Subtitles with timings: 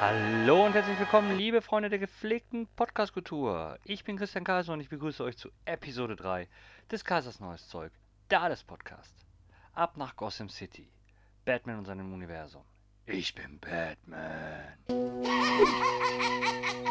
[0.00, 3.80] Hallo und herzlich willkommen, liebe Freunde der gepflegten Podcast-Kultur.
[3.82, 6.48] Ich bin Christian Kaiser und ich begrüße euch zu Episode 3
[6.88, 7.90] des Kaisers Neues Zeug,
[8.30, 9.12] der Alles-Podcast.
[9.72, 10.88] Ab nach Gotham City.
[11.44, 12.62] Batman und seinem Universum.
[13.06, 14.78] Ich bin Batman.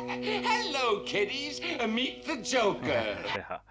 [0.10, 1.61] Hello, kiddies.
[1.87, 3.05] Meet the Joker.
[3.37, 3.61] ja,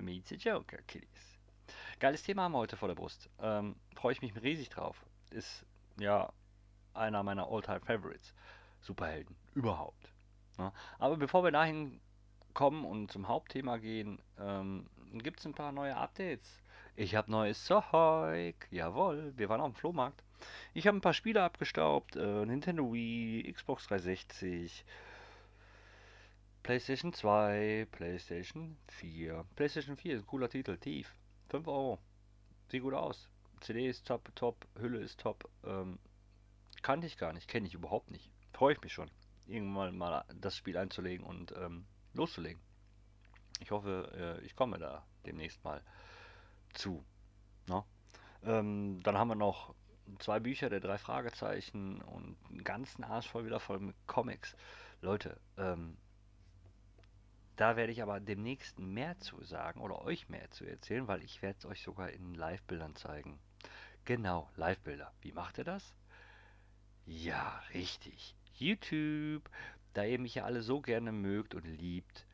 [0.00, 1.38] Meet the Joker, Kiddies.
[2.00, 3.30] Geiles Thema haben wir heute vor der Brust.
[3.40, 5.04] Ähm, Freue ich mich riesig drauf.
[5.30, 5.64] Ist
[5.96, 6.32] ja
[6.92, 8.34] einer meiner All-Time Favorites.
[8.80, 10.12] Superhelden überhaupt.
[10.58, 10.72] Ne?
[10.98, 12.00] Aber bevor wir dahin
[12.54, 16.62] kommen und zum Hauptthema gehen, ähm, gibt es ein paar neue Updates.
[16.96, 18.54] Ich habe neues Zeug.
[18.70, 20.22] Jawohl, wir waren auf dem Flohmarkt.
[20.74, 22.16] Ich habe ein paar Spiele abgestaubt.
[22.16, 24.84] Äh, Nintendo Wii, Xbox 360,
[26.62, 29.44] PlayStation 2, PlayStation 4.
[29.56, 30.76] PlayStation 4 ist ein cooler Titel.
[30.76, 31.14] Tief.
[31.48, 31.98] 5 Euro.
[32.68, 33.28] Sieht gut aus.
[33.60, 34.66] CD ist top, top.
[34.78, 35.48] Hülle ist top.
[35.64, 35.98] Ähm,
[36.82, 37.48] kannte ich gar nicht.
[37.48, 38.30] Kenne ich überhaupt nicht.
[38.60, 39.10] Freue ich mich schon,
[39.46, 42.60] irgendwann mal das Spiel einzulegen und ähm, loszulegen.
[43.58, 45.82] Ich hoffe, äh, ich komme da demnächst mal
[46.74, 47.02] zu.
[47.68, 47.86] No?
[48.42, 49.74] Ähm, dann haben wir noch
[50.18, 54.54] zwei Bücher der drei Fragezeichen und einen ganzen Arsch voll wieder voll mit Comics.
[55.00, 55.96] Leute, ähm,
[57.56, 61.40] da werde ich aber demnächst mehr zu sagen oder euch mehr zu erzählen, weil ich
[61.40, 63.40] werde es euch sogar in Live-Bildern zeigen.
[64.04, 65.14] Genau, Live-Bilder.
[65.22, 65.94] Wie macht ihr das?
[67.06, 68.36] Ja, richtig.
[68.60, 69.48] YouTube.
[69.94, 72.26] Da ihr mich ja alle so gerne mögt und liebt,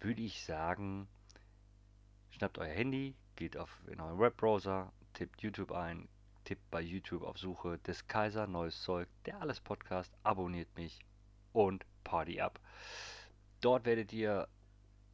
[0.00, 1.06] würde ich sagen,
[2.30, 6.08] schnappt euer Handy, geht auf in euren Webbrowser, tippt YouTube ein,
[6.44, 10.98] tippt bei YouTube auf Suche des Kaiser Neues Zeug, der alles Podcast, abonniert mich
[11.52, 12.60] und Party ab.
[13.60, 14.48] Dort werdet ihr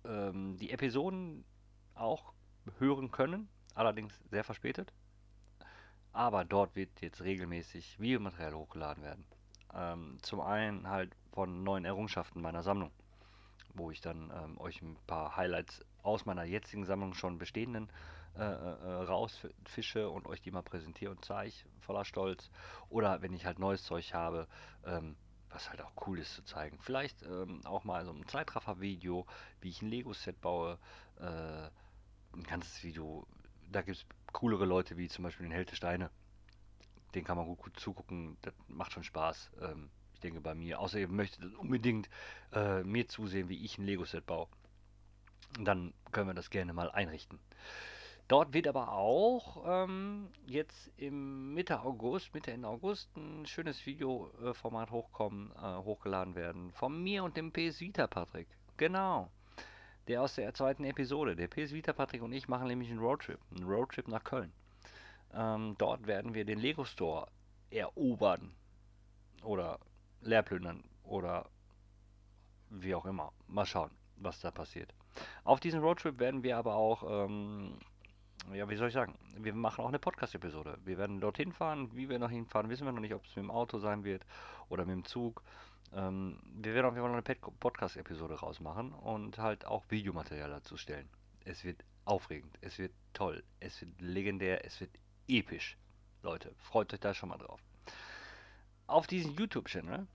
[0.04, 1.44] ähm, die Episoden
[1.94, 2.32] auch
[2.78, 4.92] hören können, allerdings sehr verspätet.
[6.12, 9.24] Aber dort wird jetzt regelmäßig Videomaterial hochgeladen werden.
[9.74, 12.90] Ähm, zum einen halt von neuen Errungenschaften meiner Sammlung,
[13.74, 17.90] wo ich dann ähm, euch ein paar Highlights aus meiner jetzigen Sammlung schon bestehenden
[18.36, 22.50] äh, äh, rausfische und euch die mal präsentiere und zeige, voller Stolz.
[22.88, 24.46] Oder wenn ich halt neues Zeug habe,
[24.86, 25.16] ähm,
[25.50, 26.78] was halt auch cool ist zu zeigen.
[26.80, 29.26] Vielleicht ähm, auch mal so ein Zeitraffer-Video,
[29.60, 30.78] wie ich ein Lego-Set baue.
[31.18, 31.68] Äh,
[32.32, 33.26] ein ganzes Video.
[33.70, 36.10] Da gibt es coolere Leute, wie zum Beispiel den Held Steine.
[37.14, 38.36] Den kann man gut, gut zugucken.
[38.42, 39.50] Das macht schon Spaß.
[39.62, 40.80] Ähm, ich denke bei mir.
[40.80, 42.08] Außer ihr möchtet unbedingt
[42.52, 44.48] äh, mir zusehen, wie ich ein Lego-Set baue.
[45.58, 47.38] Dann können wir das gerne mal einrichten.
[48.30, 54.92] Dort wird aber auch ähm, jetzt im Mitte August, Mitte Ende August, ein schönes Videoformat
[54.92, 56.70] hochkommen, äh, hochgeladen werden.
[56.70, 58.46] Von mir und dem PS Vita Patrick.
[58.76, 59.28] Genau.
[60.06, 61.34] Der aus der zweiten Episode.
[61.34, 63.40] Der PS Vita Patrick und ich machen nämlich einen Roadtrip.
[63.50, 64.52] Einen Roadtrip nach Köln.
[65.34, 67.26] Ähm, dort werden wir den Lego Store
[67.70, 68.54] erobern.
[69.42, 69.78] Oder
[70.20, 70.84] leerplündern.
[71.04, 71.48] Oder
[72.70, 73.32] wie auch immer.
[73.46, 74.94] Mal schauen, was da passiert.
[75.44, 77.78] Auf diesem Roadtrip werden wir aber auch ähm,
[78.54, 80.78] ja, wie soll ich sagen, wir machen auch eine Podcast-Episode.
[80.84, 83.44] Wir werden dorthin fahren, wie wir noch hinfahren, wissen wir noch nicht, ob es mit
[83.44, 84.24] dem Auto sein wird
[84.68, 85.42] oder mit dem Zug.
[85.92, 90.76] Ähm, wir werden auf jeden Fall noch eine Podcast-Episode rausmachen und halt auch Videomaterial dazu
[90.76, 91.08] stellen.
[91.44, 94.90] Es wird aufregend, es wird toll, es wird legendär, es wird
[95.28, 95.76] episch.
[96.22, 97.60] Leute, freut euch da schon mal drauf.
[98.86, 100.06] Auf diesem YouTube-Channel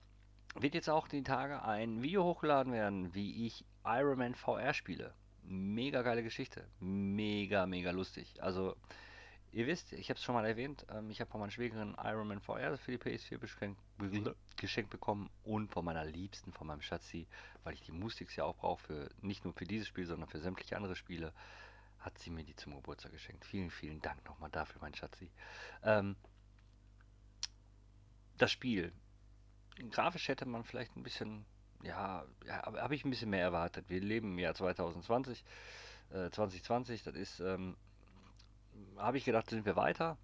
[0.54, 5.14] wird jetzt auch die Tage ein Video hochgeladen werden, wie ich Iron Man VR spiele
[5.48, 6.66] mega geile Geschichte.
[6.80, 8.42] Mega, mega lustig.
[8.42, 8.76] Also,
[9.52, 12.28] ihr wisst, ich habe es schon mal erwähnt, ähm, ich habe von meiner Schwägerin Iron
[12.28, 13.38] Man VR für die PS4
[14.56, 17.26] geschenkt, bekommen und von meiner Liebsten, von meinem Schatzi,
[17.64, 20.40] weil ich die Musik ja auch brauche, für, nicht nur für dieses Spiel, sondern für
[20.40, 21.32] sämtliche andere Spiele,
[22.06, 23.44] hat sie mir die zum Geburtstag geschenkt.
[23.44, 25.30] Vielen, vielen Dank nochmal dafür, mein Schatzi.
[25.82, 26.16] Ähm,
[28.38, 28.92] das Spiel.
[29.90, 31.44] Grafisch hätte man vielleicht ein bisschen
[31.82, 33.88] ja, habe ich ein bisschen mehr erwartet.
[33.88, 35.44] Wir leben im Jahr 2020,
[36.10, 37.76] äh, 2020, das ist, ähm,
[38.96, 40.16] habe ich gedacht, sind wir weiter,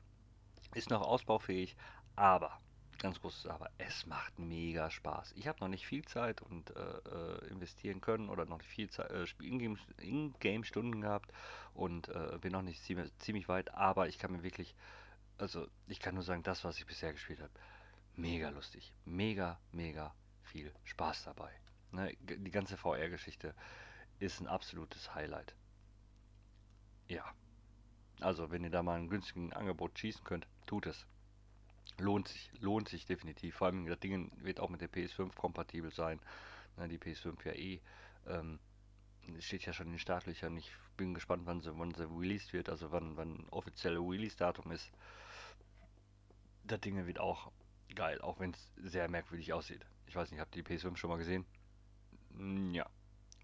[0.75, 1.77] ist noch ausbaufähig,
[2.17, 2.59] aber,
[3.03, 5.33] ganz großes Aber, es macht mega Spaß.
[5.33, 8.89] Ich habe noch nicht viel Zeit und äh, äh investieren können oder noch nicht viel
[8.89, 9.27] Zeit, äh,
[9.99, 11.33] In-Game-Stunden gehabt
[11.75, 14.77] und äh, bin noch nicht ziemlich, ziemlich weit, aber ich kann mir wirklich,
[15.37, 17.53] also ich kann nur sagen, das, was ich bisher gespielt habe,
[18.15, 20.15] mega lustig, mega, mega
[20.45, 21.53] viel Spaß dabei.
[21.91, 23.55] Ne, die ganze VR-Geschichte
[24.21, 25.57] ist ein absolutes Highlight.
[27.09, 27.25] Ja.
[28.21, 31.07] Also, wenn ihr da mal ein günstigen Angebot schießen könnt, tut es.
[31.99, 33.57] Lohnt sich, lohnt sich definitiv.
[33.57, 36.21] Vor allem das Ding wird auch mit der PS5 kompatibel sein.
[36.77, 37.81] Ne, die PS5 ja eh.
[38.27, 38.59] Ähm,
[39.39, 40.57] steht ja schon in den Startlöchern.
[40.57, 44.91] Ich bin gespannt, wann sie, wann sie released wird, also wann, wann offizielle Release-Datum ist.
[46.65, 47.51] Das Ding wird auch
[47.95, 49.85] geil, auch wenn es sehr merkwürdig aussieht.
[50.07, 51.45] Ich weiß nicht, habt ihr die PS5 schon mal gesehen?
[52.37, 52.89] Hm, ja.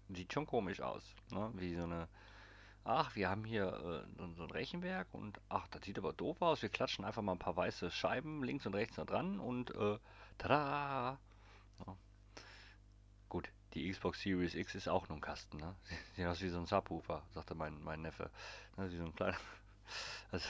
[0.09, 1.03] Sieht schon komisch aus.
[1.31, 1.51] Ne?
[1.55, 2.07] Wie so eine.
[2.91, 3.67] Ach, wir haben hier
[4.17, 6.63] äh, so ein Rechenwerk und ach, das sieht aber doof aus.
[6.63, 9.99] Wir klatschen einfach mal ein paar weiße Scheiben links und rechts da dran und äh,
[10.39, 11.19] tada!
[11.85, 11.97] Ja.
[13.29, 15.75] Gut, die Xbox Series X ist auch nur ein Kasten, ne?
[16.15, 18.31] Sieht aus wie so ein Subwoofer, sagte mein, mein Neffe.
[18.75, 19.37] Ne, wie so ein kleiner.
[20.31, 20.49] Also,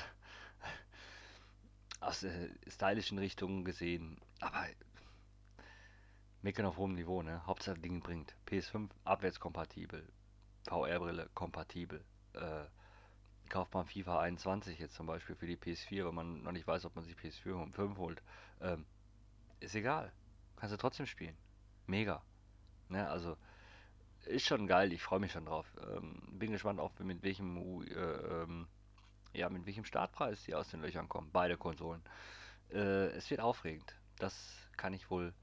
[2.00, 4.18] aus äh, stylischen Richtungen gesehen.
[4.40, 4.66] Aber
[6.42, 7.46] meckern auf hohem Niveau, ne?
[7.46, 8.34] Hauptsache Ding bringt.
[8.48, 10.08] PS5 abwärtskompatibel.
[10.70, 12.06] VR-Brille kompatibel.
[12.34, 12.66] Äh,
[13.50, 16.86] kauft man FIFA 21 jetzt zum Beispiel für die PS4, wenn man noch nicht weiß,
[16.86, 18.22] ob man sich PS4 und 5 holt.
[18.62, 18.86] Ähm,
[19.60, 20.12] ist egal.
[20.56, 21.38] Kannst du trotzdem spielen.
[21.88, 22.22] Mega.
[22.90, 23.38] Ne, also
[24.26, 25.66] ist schon geil, ich freue mich schon drauf.
[25.96, 28.68] Ähm, bin gespannt auch mit welchem äh, ähm,
[29.34, 31.30] ja, mit welchem Startpreis die aus den Löchern kommen.
[31.32, 32.02] Beide Konsolen.
[32.72, 33.96] Äh, es wird aufregend.
[34.18, 34.36] Das
[34.78, 35.34] kann ich wohl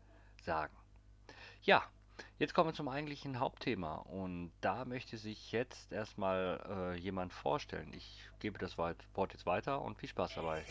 [0.43, 0.77] sagen.
[1.63, 1.83] Ja,
[2.39, 3.97] jetzt kommen wir zum eigentlichen Hauptthema.
[3.97, 7.93] Und da möchte sich jetzt erstmal äh, jemand vorstellen.
[7.95, 10.65] Ich gebe das Wort jetzt weiter und viel Spaß dabei.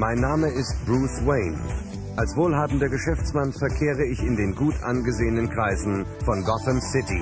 [0.00, 1.89] Mein Name ist Bruce Wayne.
[2.16, 7.20] Als wohlhabender Geschäftsmann verkehre ich in den gut angesehenen Kreisen von Gotham City.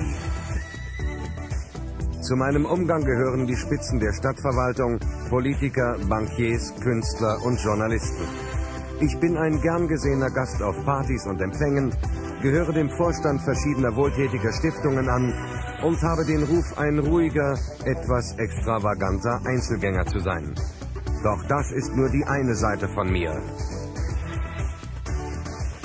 [2.21, 4.99] Zu meinem Umgang gehören die Spitzen der Stadtverwaltung,
[5.29, 8.23] Politiker, Bankiers, Künstler und Journalisten.
[8.99, 11.93] Ich bin ein gern gesehener Gast auf Partys und Empfängen,
[12.41, 15.33] gehöre dem Vorstand verschiedener wohltätiger Stiftungen an
[15.83, 20.53] und habe den Ruf, ein ruhiger, etwas extravaganter Einzelgänger zu sein.
[21.23, 23.41] Doch das ist nur die eine Seite von mir.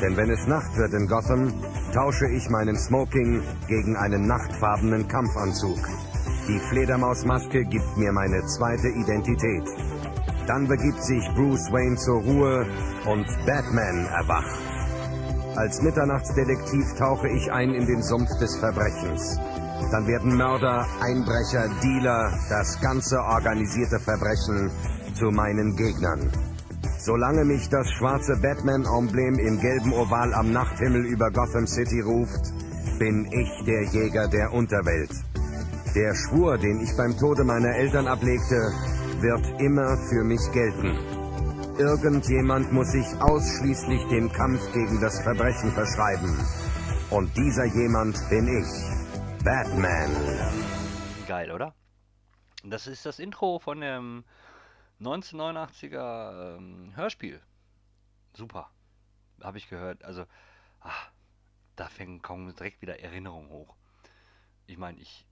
[0.04, 1.50] Denn wenn es Nacht wird in Gotham,
[1.94, 5.78] tausche ich meinen Smoking gegen einen nachtfarbenen Kampfanzug.
[6.46, 9.64] Die Fledermausmaske gibt mir meine zweite Identität.
[10.46, 12.66] Dann begibt sich Bruce Wayne zur Ruhe
[13.06, 14.60] und Batman erwacht.
[15.56, 19.40] Als Mitternachtsdetektiv tauche ich ein in den Sumpf des Verbrechens.
[19.90, 24.70] Dann werden Mörder, Einbrecher, Dealer, das ganze organisierte Verbrechen
[25.14, 26.30] zu meinen Gegnern.
[27.04, 32.48] Solange mich das schwarze Batman-Emblem im gelben Oval am Nachthimmel über Gotham City ruft,
[32.98, 35.10] bin ich der Jäger der Unterwelt.
[35.94, 38.56] Der Schwur, den ich beim Tode meiner Eltern ablegte,
[39.20, 40.96] wird immer für mich gelten.
[41.76, 46.34] Irgendjemand muss sich ausschließlich dem Kampf gegen das Verbrechen verschreiben.
[47.10, 49.44] Und dieser jemand bin ich.
[49.44, 50.10] Batman.
[51.28, 51.74] Geil, oder?
[52.64, 54.24] Das ist das Intro von dem
[55.04, 57.40] 1989er ähm, Hörspiel.
[58.32, 58.70] Super.
[59.42, 60.04] Habe ich gehört.
[60.04, 60.26] Also,
[60.80, 61.10] ach,
[61.76, 63.76] da fängt kaum direkt wieder Erinnerungen hoch.
[64.66, 65.26] Ich meine, ich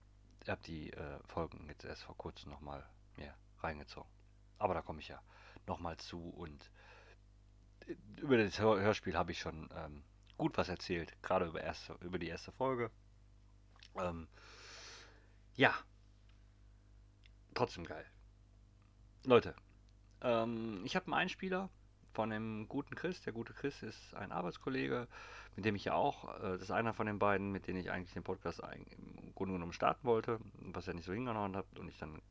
[0.47, 2.85] habe die äh, Folgen jetzt erst vor kurzem nochmal
[3.17, 4.09] mir reingezogen.
[4.57, 5.21] Aber da komme ich ja
[5.67, 6.69] nochmal zu und
[7.87, 10.03] äh, über das Hörspiel habe ich schon ähm,
[10.37, 12.91] gut was erzählt, gerade über, erste, über die erste Folge.
[13.95, 14.27] Ähm,
[15.55, 15.73] ja,
[17.53, 18.05] trotzdem geil.
[19.25, 19.55] Leute,
[20.21, 21.69] ähm, ich habe einen Einspieler
[22.13, 23.21] von dem guten Chris.
[23.21, 25.07] Der gute Chris ist ein Arbeitskollege,
[25.55, 27.89] mit dem ich ja auch, äh, das ist einer von den beiden, mit denen ich
[27.89, 31.87] eigentlich den Podcast im Grunde genommen starten wollte, was er nicht so hingehauen hat und
[31.87, 32.21] ich dann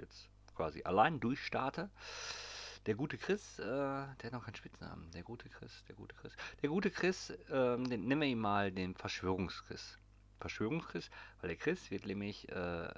[0.00, 1.90] jetzt quasi allein durchstarte.
[2.86, 5.12] Der gute Chris, äh, der hat noch keinen Spitznamen.
[5.12, 6.32] Der gute Chris, der gute Chris.
[6.60, 9.96] Der gute Chris, äh, den, nennen wir ihn mal den Verschwörungschris.
[10.40, 11.08] Verschwörungschris,
[11.40, 12.88] weil der Chris wird nämlich äh,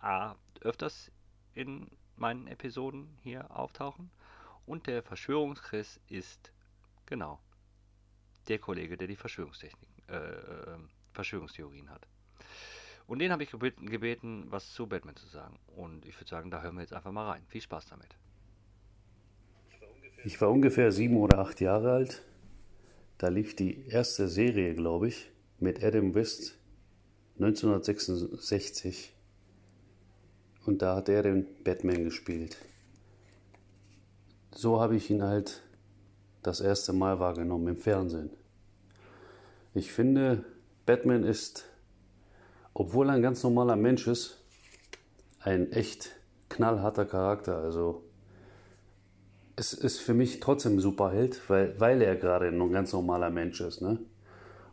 [0.00, 1.12] A, öfters
[1.54, 4.10] in meinen Episoden hier auftauchen.
[4.66, 6.52] Und der Verschwörungschris ist,
[7.06, 7.40] genau,
[8.48, 10.78] der Kollege, der die Verschwörungstechnik, äh, äh,
[11.12, 12.06] Verschwörungstheorien hat.
[13.06, 15.58] Und den habe ich gebeten, gebeten, was zu Batman zu sagen.
[15.76, 17.42] Und ich würde sagen, da hören wir jetzt einfach mal rein.
[17.48, 18.08] Viel Spaß damit.
[20.24, 22.22] Ich war ungefähr sieben oder acht Jahre alt.
[23.18, 26.58] Da lief die erste Serie, glaube ich, mit Adam West
[27.38, 29.11] 1966.
[30.64, 32.56] Und da hat er den Batman gespielt.
[34.54, 35.62] So habe ich ihn halt
[36.42, 38.30] das erste Mal wahrgenommen im Fernsehen.
[39.74, 40.44] Ich finde,
[40.84, 41.64] Batman ist,
[42.74, 44.38] obwohl er ein ganz normaler Mensch ist,
[45.40, 46.10] ein echt
[46.48, 47.58] knallharter Charakter.
[47.58, 48.04] Also
[49.56, 53.60] es ist für mich trotzdem ein Superheld, weil, weil er gerade ein ganz normaler Mensch
[53.60, 53.80] ist.
[53.80, 53.98] Ne?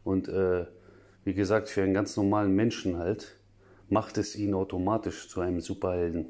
[0.03, 0.65] Und äh,
[1.24, 3.38] wie gesagt, für einen ganz normalen Menschen halt
[3.89, 6.27] macht es ihn automatisch zu einem Superhelden.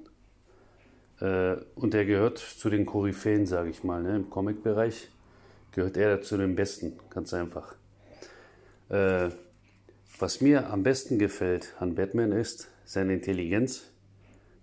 [1.20, 5.10] Äh, und er gehört zu den Koryphäen, sage ich mal, ne, im Comic-Bereich.
[5.72, 7.76] gehört er zu den Besten, ganz einfach.
[8.90, 9.30] Äh,
[10.18, 13.84] was mir am besten gefällt an Batman ist seine Intelligenz,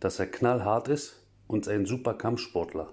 [0.00, 2.91] dass er knallhart ist und ein super Kampfsportler.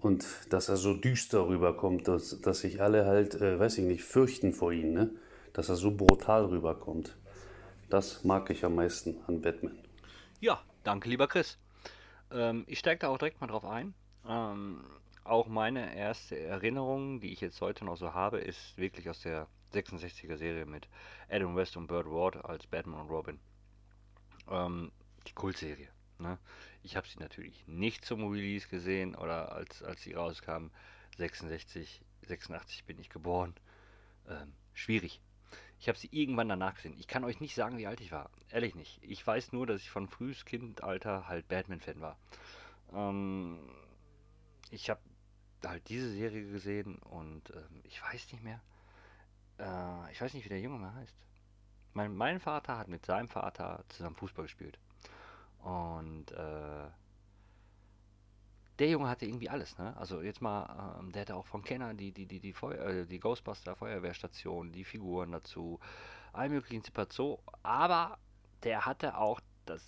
[0.00, 4.04] Und dass er so düster rüberkommt, dass, dass sich alle halt, äh, weiß ich nicht,
[4.04, 5.10] fürchten vor ihm, ne?
[5.52, 7.16] dass er so brutal rüberkommt.
[7.88, 9.78] Das mag ich am meisten an Batman.
[10.40, 11.58] Ja, danke, lieber Chris.
[12.30, 13.94] Ähm, ich steige da auch direkt mal drauf ein.
[14.26, 14.84] Ähm,
[15.24, 19.46] auch meine erste Erinnerung, die ich jetzt heute noch so habe, ist wirklich aus der
[19.72, 20.88] 66er Serie mit
[21.30, 23.38] Adam West und Burt Ward als Batman und Robin.
[24.50, 24.92] Ähm,
[25.26, 25.88] die Kultserie.
[26.18, 26.38] Ne?
[26.82, 30.68] Ich habe sie natürlich nicht zum Release gesehen oder als, als sie rauskam.
[31.16, 33.54] 66, 86 bin ich geboren.
[34.28, 35.20] Ähm, schwierig.
[35.80, 36.94] Ich habe sie irgendwann danach gesehen.
[36.98, 38.30] Ich kann euch nicht sagen, wie alt ich war.
[38.50, 38.98] Ehrlich nicht.
[39.02, 42.16] Ich weiß nur, dass ich von frühes Kindalter halt Batman-Fan war.
[42.92, 43.60] Ähm,
[44.70, 45.00] ich habe
[45.64, 48.60] halt diese Serie gesehen und ähm, ich weiß nicht mehr.
[49.58, 51.16] Äh, ich weiß nicht, wie der Junge mehr heißt.
[51.94, 54.78] Mein, mein Vater hat mit seinem Vater zusammen Fußball gespielt.
[55.60, 56.88] Und äh,
[58.78, 59.96] der Junge hatte irgendwie alles, ne?
[59.96, 63.06] Also jetzt mal, ähm, der hatte auch von Kenner die, die, die, die, Feuer, äh,
[63.06, 65.80] die Ghostbuster Feuerwehrstation, die Figuren dazu,
[66.32, 67.42] all möglichen Zipazzo.
[67.62, 68.18] Aber
[68.62, 69.82] der hatte auch das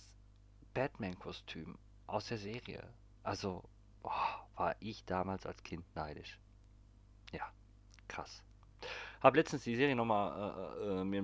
[0.73, 2.83] Batman-Kostüm aus der Serie.
[3.23, 3.63] Also
[4.03, 4.09] oh,
[4.55, 6.39] war ich damals als Kind neidisch.
[7.31, 7.49] Ja,
[8.07, 8.43] krass.
[9.21, 11.21] Hab letztens die Serie nochmal äh, äh, mir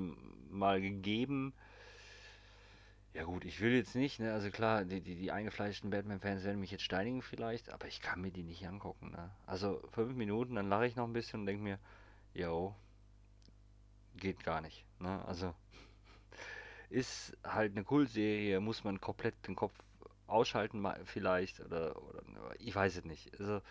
[0.50, 1.54] mal gegeben.
[3.18, 4.32] Ja gut, ich will jetzt nicht, ne?
[4.32, 8.22] Also klar, die, die, die eingefleischten Batman-Fans werden mich jetzt steinigen vielleicht, aber ich kann
[8.22, 9.32] mir die nicht angucken, ne?
[9.48, 11.80] Also fünf Minuten, dann lache ich noch ein bisschen und denke mir,
[12.36, 12.76] yo,
[14.18, 15.26] geht gar nicht, ne?
[15.26, 15.56] Also
[16.92, 19.74] ist halt eine Kultserie, muss man komplett den Kopf
[20.28, 22.22] ausschalten vielleicht oder, oder
[22.60, 23.32] ich weiß es nicht.
[23.40, 23.64] Also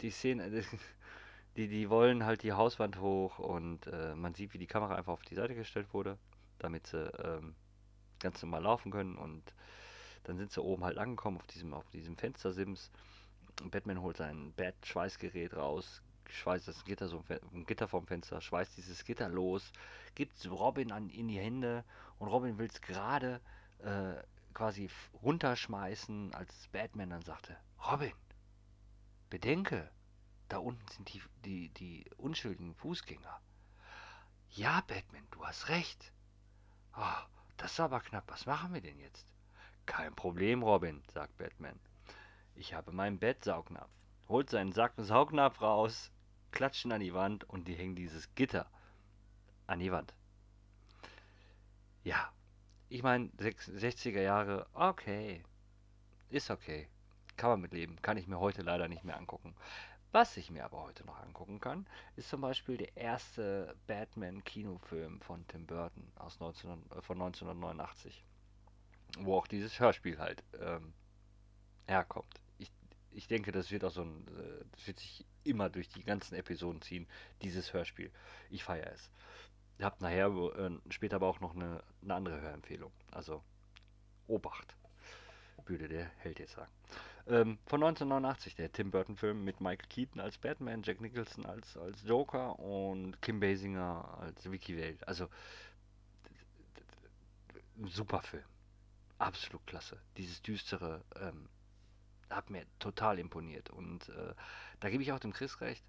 [0.00, 0.50] die Szene,
[1.56, 5.12] die, die wollen halt die Hauswand hoch und äh, man sieht, wie die Kamera einfach
[5.12, 6.18] auf die Seite gestellt wurde,
[6.58, 7.54] damit sie ähm,
[8.20, 9.42] ganz normal laufen können und
[10.24, 12.90] dann sind sie oben halt angekommen auf diesem, auf diesem Fenstersims.
[13.70, 19.04] Batman holt sein Bat-Schweißgerät raus, schweißt das Gitter, so ein Gitter vom Fenster, schweißt dieses
[19.04, 19.72] Gitter los,
[20.14, 21.84] gibt Robin an, in die Hände
[22.18, 23.40] und Robin will es gerade
[23.78, 24.14] äh,
[24.54, 24.90] quasi
[25.22, 27.56] runterschmeißen, als Batman dann sagte,
[27.90, 28.12] Robin,
[29.30, 29.90] bedenke,
[30.48, 33.40] da unten sind die, die, die unschuldigen Fußgänger.
[34.50, 36.12] Ja, Batman, du hast recht.
[36.96, 38.24] Oh, das ist aber knapp.
[38.28, 39.26] Was machen wir denn jetzt?
[39.84, 41.78] Kein Problem, Robin, sagt Batman.
[42.54, 43.90] Ich habe meinen Bettsaugnapf.
[44.28, 46.10] Holt seinen Sack Saugnapf raus,
[46.52, 48.70] klatscht ihn an die Wand und die hängen dieses Gitter
[49.66, 50.14] an die Wand.
[52.02, 52.32] Ja,
[52.88, 55.42] ich meine, 60er Jahre, okay.
[56.30, 56.88] Ist okay.
[57.36, 58.00] Kann man mitleben.
[58.00, 59.54] Kann ich mir heute leider nicht mehr angucken.
[60.12, 61.86] Was ich mir aber heute noch angucken kann,
[62.16, 68.24] ist zum Beispiel der erste Batman-Kinofilm von Tim Burton aus 19, äh, von 1989,
[69.20, 70.92] wo auch dieses Hörspiel halt ähm,
[71.86, 72.40] herkommt.
[72.58, 72.72] Ich,
[73.12, 76.34] ich denke, das wird auch so ein, äh, das wird sich immer durch die ganzen
[76.34, 77.06] Episoden ziehen,
[77.42, 78.10] dieses Hörspiel.
[78.50, 79.10] Ich feiere es.
[79.78, 82.92] Ihr habt nachher äh, später aber auch noch eine, eine andere Hörempfehlung.
[83.12, 83.44] Also
[84.26, 84.76] Obacht,
[85.66, 86.70] würde der Held jetzt sagen.
[87.30, 92.02] Ähm, von 1989, der Tim Burton-Film mit Michael Keaton als Batman, Jack Nicholson als, als
[92.02, 94.98] Joker und Kim Basinger als Vicky Vale.
[95.06, 95.28] Also,
[97.86, 98.42] super Film.
[99.18, 100.00] Absolut klasse.
[100.16, 101.48] Dieses düstere ähm,
[102.30, 103.70] hat mir total imponiert.
[103.70, 104.34] Und äh,
[104.80, 105.84] da gebe ich auch dem Chris recht,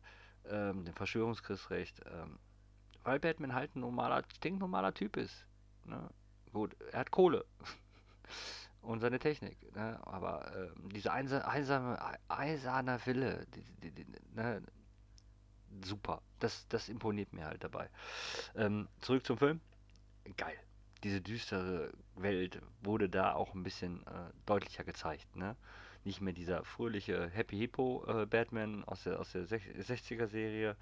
[0.45, 2.37] ähm, dem Verschwörungschris recht, ähm,
[3.03, 5.47] weil Batman halt ein normaler, stinknormaler Typ ist.
[5.85, 6.07] Ne?
[6.53, 7.45] Gut, er hat Kohle.
[8.81, 9.57] und seine Technik.
[9.75, 9.99] Ne?
[10.05, 14.61] Aber äh, diese einsame, eiserne Wille, die, die, die, ne?
[15.83, 16.21] super.
[16.39, 17.89] Das, das imponiert mir halt dabei.
[18.55, 19.61] Ähm, zurück zum Film.
[20.37, 20.57] Geil.
[21.03, 25.35] Diese düstere Welt wurde da auch ein bisschen äh, deutlicher gezeigt.
[25.35, 25.55] Ne?
[26.03, 30.75] Nicht mehr dieser fröhliche Happy Hippo äh, Batman aus der, aus der 60er Serie.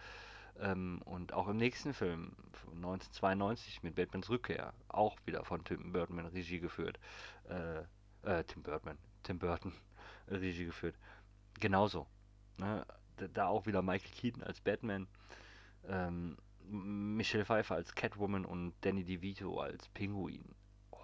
[0.59, 2.35] Ähm, und auch im nächsten Film,
[2.75, 6.99] 1992 mit Batmans Rückkehr, auch wieder von Tim Burton Regie geführt.
[7.49, 7.83] Äh,
[8.23, 9.73] äh, Tim Burton, Tim Burton
[10.27, 10.95] Regie geführt.
[11.59, 12.07] Genauso.
[12.57, 12.85] Ne?
[13.33, 15.07] Da auch wieder Michael Keaton als Batman,
[15.87, 16.37] ähm,
[16.71, 20.55] Michelle Pfeiffer als Catwoman und Danny DeVito als Pinguin.
[20.91, 20.97] Oh,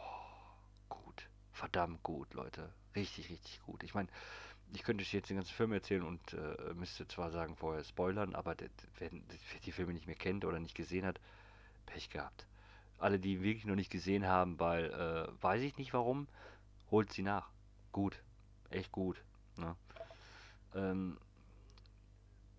[0.90, 1.28] gut.
[1.52, 2.72] Verdammt gut, Leute.
[2.96, 3.84] Richtig, richtig gut.
[3.84, 4.10] Ich meine,
[4.74, 8.56] ich könnte jetzt den ganzen Film erzählen und äh, müsste zwar sagen vorher spoilern, aber
[9.00, 11.20] wer, wer die Filme nicht mehr kennt oder nicht gesehen hat,
[11.86, 12.48] Pech gehabt.
[13.00, 16.28] Alle, die wirklich noch nicht gesehen haben, weil, äh, weiß ich nicht warum,
[16.92, 17.50] holt sie nach.
[17.92, 18.22] Gut.
[18.70, 19.24] Echt gut.
[19.58, 19.76] Ne?
[20.76, 21.18] Ähm,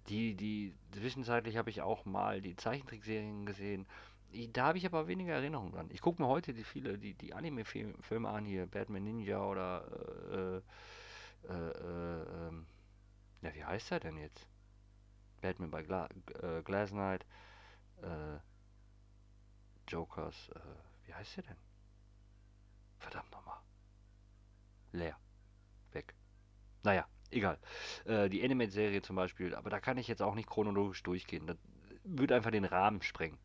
[0.08, 3.86] die, die, zwischenzeitlich habe ich auch mal die Zeichentrickserien gesehen.
[4.32, 5.88] I- Da habe ich aber weniger Erinnerungen dran.
[5.92, 9.84] Ich gucke mir heute die viele, die, die Anime-Filme an, hier Batman Ninja oder
[10.32, 10.60] äh,
[11.48, 12.66] äh, äh, ähm,
[13.42, 14.46] ja, wie heißt er denn jetzt?
[15.40, 16.08] Batman bei Gla
[16.42, 17.24] äh, Glass Knight,
[18.02, 18.38] äh,
[19.88, 20.60] Jokers, äh,
[21.06, 21.56] wie heißt der denn?
[22.98, 23.58] Verdammt nochmal.
[24.92, 25.16] Leer.
[25.92, 26.14] Weg.
[26.82, 27.58] Naja, egal.
[28.04, 31.46] Äh, die Animate-Serie zum Beispiel, aber da kann ich jetzt auch nicht chronologisch durchgehen.
[31.46, 31.56] Das
[32.04, 33.38] würde einfach den Rahmen sprengen.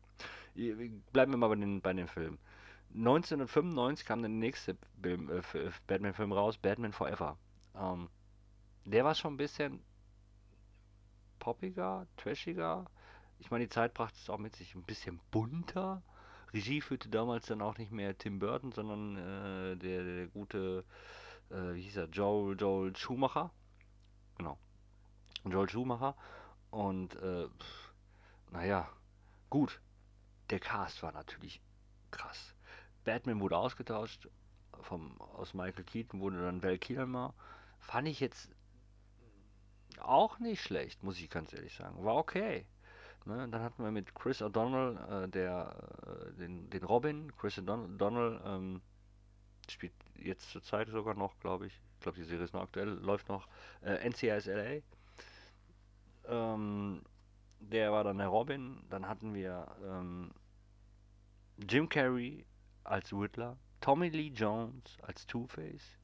[0.54, 2.38] Bleiben wir mal bei den, bei den Filmen.
[2.94, 4.72] 1995 kam der nächste
[5.02, 7.38] äh, Batman-Film raus, Batman Forever.
[7.74, 8.08] Ähm,
[8.84, 9.82] der war schon ein bisschen
[11.38, 12.86] poppiger, trashiger.
[13.38, 16.02] Ich meine, die Zeit brachte es auch mit sich ein bisschen bunter.
[16.52, 20.84] Regie führte damals dann auch nicht mehr Tim Burton, sondern äh, der, der gute,
[21.50, 23.50] äh, wie hieß er, Joel, Joel Schumacher.
[24.36, 24.58] Genau.
[25.44, 26.14] Joel Schumacher.
[26.70, 27.48] Und, äh,
[28.50, 28.88] naja,
[29.50, 29.80] gut.
[30.50, 31.62] Der Cast war natürlich
[32.10, 32.54] krass.
[33.04, 34.28] Batman wurde ausgetauscht.
[34.82, 37.34] Vom, aus Michael Keaton wurde dann Val Kilmer.
[37.82, 38.48] Fand ich jetzt
[40.00, 42.04] auch nicht schlecht, muss ich ganz ehrlich sagen.
[42.04, 42.66] War okay.
[43.26, 43.48] Ne?
[43.50, 47.32] Dann hatten wir mit Chris O'Donnell, äh, der, äh, den, den Robin.
[47.36, 48.80] Chris O'Donnell ähm,
[49.68, 51.80] spielt jetzt zur Zeit sogar noch, glaube ich.
[51.94, 53.46] Ich glaube, die Serie ist noch aktuell, läuft noch.
[53.82, 54.80] Äh, NCIS LA.
[56.26, 57.02] Ähm,
[57.60, 58.82] der war dann der Robin.
[58.90, 60.32] Dann hatten wir ähm,
[61.68, 62.46] Jim Carrey
[62.84, 63.56] als Riddler.
[63.80, 65.98] Tommy Lee Jones als Two-Face.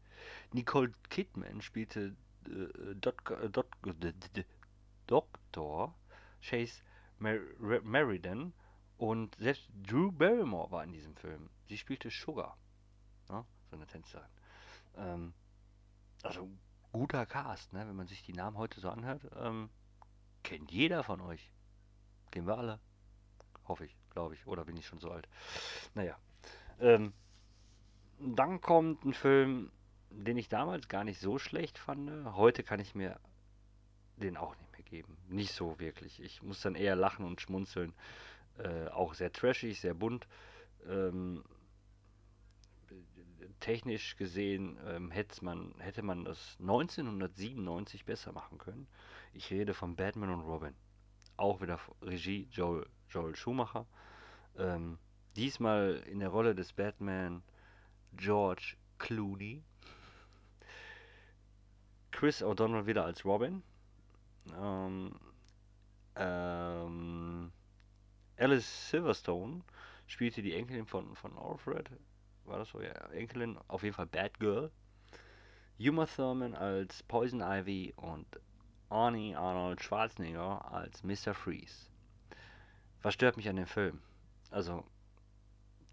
[0.52, 4.44] Nicole Kidman spielte äh, Dot, äh,
[5.06, 5.94] Dr.
[6.40, 6.82] Chase
[7.18, 8.52] Meriden
[8.96, 11.50] und selbst Drew Barrymore war in diesem Film.
[11.68, 12.56] Sie spielte Sugar,
[13.28, 13.44] ne?
[13.70, 14.28] so eine Tänzerin.
[14.96, 15.34] Ähm,
[16.22, 16.48] also
[16.92, 17.86] guter Cast, ne?
[17.86, 19.22] wenn man sich die Namen heute so anhört.
[19.36, 19.70] Ähm,
[20.42, 21.50] kennt jeder von euch.
[22.30, 22.80] Kennen wir alle.
[23.66, 24.46] Hoffe ich, glaube ich.
[24.46, 25.28] Oder bin ich schon so alt?
[25.94, 26.18] Naja.
[26.80, 27.12] Ähm,
[28.18, 29.70] dann kommt ein Film,
[30.10, 32.10] den ich damals gar nicht so schlecht fand.
[32.34, 33.18] Heute kann ich mir
[34.16, 35.16] den auch nicht mehr geben.
[35.28, 36.20] Nicht so wirklich.
[36.20, 37.92] Ich muss dann eher lachen und schmunzeln.
[38.58, 40.26] Äh, auch sehr trashig, sehr bunt.
[40.88, 41.44] Ähm,
[43.60, 48.86] technisch gesehen ähm, hätte man, hätte man das 1997 besser machen können.
[49.32, 50.74] Ich rede von Batman und Robin.
[51.36, 53.86] Auch wieder Regie Joel, Joel Schumacher.
[54.56, 54.98] Ähm,
[55.36, 57.42] diesmal in der Rolle des Batman
[58.16, 59.62] George Clooney.
[62.18, 63.62] Chris O'Donnell wieder als Robin.
[64.52, 65.14] Ähm,
[66.16, 67.52] ähm,
[68.36, 69.62] Alice Silverstone
[70.08, 71.88] spielte die Enkelin von, von Alfred.
[72.44, 72.80] War das so?
[72.80, 73.56] Ja, Enkelin.
[73.68, 74.72] Auf jeden Fall Batgirl.
[75.78, 78.26] Uma Thurman als Poison Ivy und
[78.88, 81.34] Arnie Arnold Schwarzenegger als Mr.
[81.34, 81.88] Freeze.
[83.00, 84.02] Was stört mich an dem Film?
[84.50, 84.84] Also,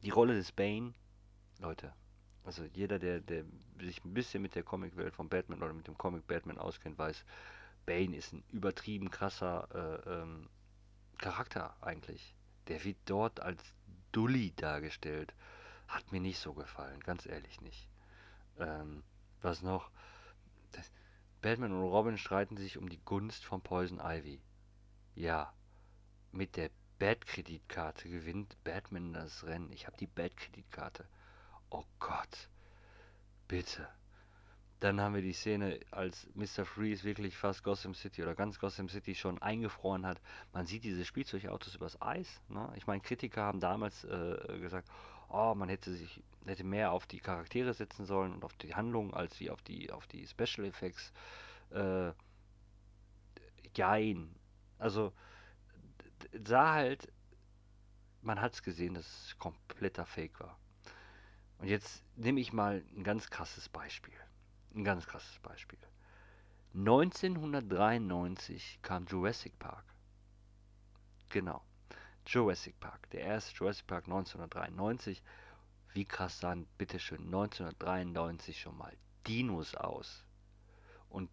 [0.01, 0.95] die Rolle des Bane,
[1.59, 1.93] Leute,
[2.45, 3.43] also jeder, der, der
[3.79, 7.25] sich ein bisschen mit der Comicwelt von Batman oder mit dem Comic Batman auskennt, weiß,
[7.85, 10.49] Bane ist ein übertrieben krasser äh, ähm,
[11.17, 12.35] Charakter eigentlich.
[12.67, 13.61] Der wird dort als
[14.11, 15.33] Dulli dargestellt.
[15.87, 17.89] Hat mir nicht so gefallen, ganz ehrlich nicht.
[18.57, 19.03] Ähm,
[19.41, 19.91] was noch?
[20.71, 20.91] Das,
[21.41, 24.41] Batman und Robin streiten sich um die Gunst von Poison Ivy.
[25.15, 25.53] Ja,
[26.31, 29.71] mit der Bad-Kreditkarte gewinnt Batman das Rennen.
[29.71, 31.05] Ich habe die Bad-Kreditkarte.
[31.69, 32.49] Oh Gott.
[33.47, 33.87] Bitte.
[34.79, 36.65] Dann haben wir die Szene, als Mr.
[36.65, 40.21] Freeze wirklich fast Gotham City oder ganz Gotham City schon eingefroren hat.
[40.53, 42.41] Man sieht diese Spielzeugautos übers Eis.
[42.49, 42.71] Ne?
[42.75, 44.89] Ich meine, Kritiker haben damals äh, gesagt,
[45.29, 49.13] oh, man hätte sich hätte mehr auf die Charaktere setzen sollen und auf die Handlung
[49.13, 51.11] als wie auf die auf die Special Effects.
[51.71, 52.11] Äh,
[53.75, 54.35] jein.
[54.77, 55.13] Also
[56.43, 57.11] sah halt,
[58.21, 60.59] man hat es gesehen, dass es kompletter Fake war.
[61.59, 64.13] Und jetzt nehme ich mal ein ganz krasses Beispiel.
[64.73, 65.79] Ein ganz krasses Beispiel.
[66.73, 69.85] 1993 kam Jurassic Park.
[71.29, 71.63] Genau.
[72.27, 73.09] Jurassic Park.
[73.11, 75.23] Der erste Jurassic Park 1993.
[75.93, 78.93] Wie krass sahen bitteschön 1993 schon mal
[79.25, 80.25] Dinos aus?
[81.07, 81.29] Und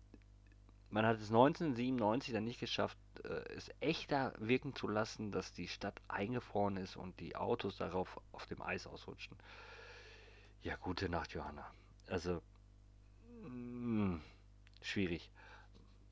[0.91, 5.67] man hat es 1997 dann nicht geschafft, äh, es echter wirken zu lassen, dass die
[5.67, 9.37] Stadt eingefroren ist und die Autos darauf auf dem Eis ausrutschen.
[10.63, 11.71] Ja, gute Nacht, Johanna.
[12.09, 12.41] Also,
[13.45, 14.19] mm,
[14.81, 15.31] schwierig.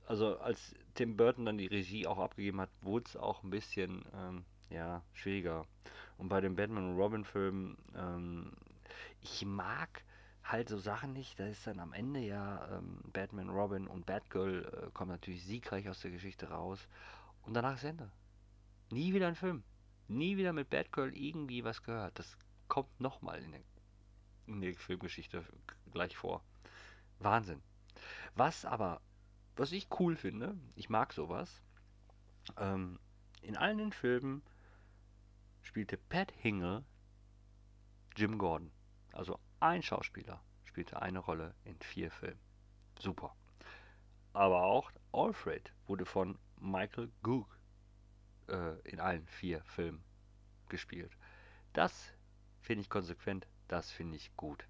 [0.07, 4.05] Also, als Tim Burton dann die Regie auch abgegeben hat, wurde es auch ein bisschen,
[4.13, 5.67] ähm, ja, schwieriger.
[6.19, 8.53] Und bei den Batman und Robin Filmen, ähm,
[9.21, 10.03] ich mag
[10.43, 11.39] halt so Sachen nicht.
[11.39, 15.89] Da ist dann am Ende ja ähm, Batman, Robin und Batgirl äh, kommen natürlich siegreich
[15.89, 16.89] aus der Geschichte raus.
[17.43, 18.11] Und danach ist Ende.
[18.91, 19.63] Nie wieder ein Film.
[20.09, 22.19] Nie wieder mit Batgirl irgendwie was gehört.
[22.19, 22.37] Das
[22.69, 23.61] kommt nochmal in der,
[24.47, 25.45] in der Filmgeschichte
[25.93, 26.43] gleich vor.
[27.19, 27.63] Wahnsinn.
[28.35, 29.01] Was aber,
[29.57, 31.63] was ich cool finde, ich mag sowas,
[32.57, 32.99] ähm,
[33.43, 34.43] in allen den Filmen
[35.63, 36.85] spielte Pat Hingle
[38.17, 38.73] Jim Gordon.
[39.13, 42.41] Also ein Schauspieler spielte eine Rolle in vier Filmen.
[42.99, 43.35] Super.
[44.33, 47.49] Aber auch Alfred wurde von Michael Goog
[48.49, 50.05] äh, in allen vier Filmen
[50.69, 51.17] gespielt.
[51.73, 52.13] Das
[52.61, 54.67] finde ich konsequent, das finde ich gut.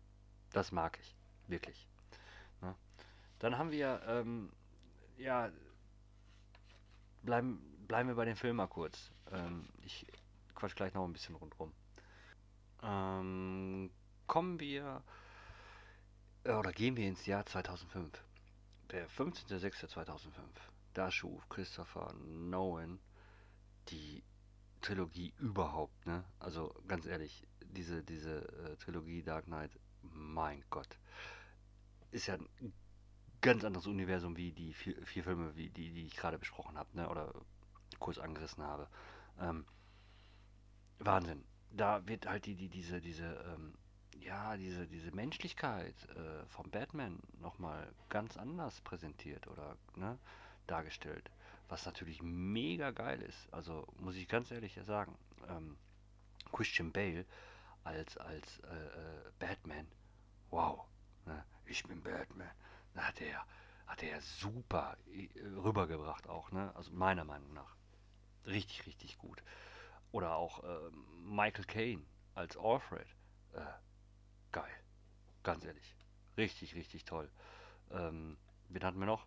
[0.52, 1.88] Das mag ich, wirklich.
[2.60, 2.74] Ne?
[3.38, 4.52] Dann haben wir, ähm,
[5.16, 5.50] ja,
[7.22, 9.10] bleiben, bleiben wir bei dem Film mal kurz.
[9.32, 10.06] Ähm, ich
[10.54, 11.72] quatsch gleich noch ein bisschen rundherum.
[12.82, 13.90] Ähm,
[14.26, 15.02] kommen wir
[16.44, 18.22] äh, oder gehen wir ins Jahr 2005.
[18.90, 20.30] Der 15.06.2005.
[20.92, 23.00] Da schuf Christopher Nolan
[23.88, 24.22] die
[24.82, 26.24] Trilogie überhaupt, ne?
[26.38, 29.70] Also ganz ehrlich, diese, diese äh, Trilogie Dark Knight,
[30.02, 30.98] mein Gott,
[32.10, 32.72] ist ja ein
[33.40, 36.88] ganz anderes Universum wie die vier, vier Filme, wie die, die ich gerade besprochen habe,
[36.94, 37.08] ne?
[37.08, 37.32] Oder
[37.98, 38.88] kurz angerissen habe.
[39.38, 39.64] Ähm,
[40.98, 41.44] Wahnsinn.
[41.70, 43.74] Da wird halt die, die, diese, diese, ähm,
[44.18, 50.18] ja, diese, diese Menschlichkeit äh, vom Batman nochmal ganz anders präsentiert oder ne,
[50.66, 51.30] dargestellt.
[51.68, 53.52] Was natürlich mega geil ist.
[53.52, 55.16] Also muss ich ganz ehrlich sagen.
[55.48, 55.76] Ähm,
[56.52, 57.24] Christian Bale
[57.84, 59.86] als, als äh, äh, Batman.
[60.50, 60.86] Wow.
[61.26, 61.44] Ne?
[61.66, 62.50] Ich bin Batman.
[62.94, 63.44] Da hat er,
[63.86, 66.72] hat er super äh, rübergebracht auch, ne?
[66.74, 67.76] Also meiner Meinung nach.
[68.46, 69.42] Richtig, richtig gut.
[70.12, 70.90] Oder auch äh,
[71.24, 72.02] Michael Caine
[72.34, 73.06] als Alfred.
[73.52, 73.60] Äh,
[74.52, 74.72] geil.
[75.42, 75.96] Ganz ehrlich.
[76.36, 77.30] Richtig, richtig toll.
[77.90, 78.36] Ähm,
[78.68, 79.26] wen hatten wir noch?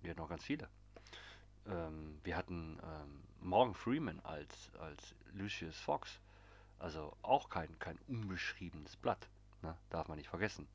[0.00, 0.68] Wir hatten noch ganz viele.
[1.66, 6.20] Ähm, wir hatten ähm, Morgan Freeman als, als Lucius Fox.
[6.78, 9.28] Also auch kein, kein unbeschriebenes Blatt.
[9.62, 9.76] Ne?
[9.90, 10.68] Darf man nicht vergessen.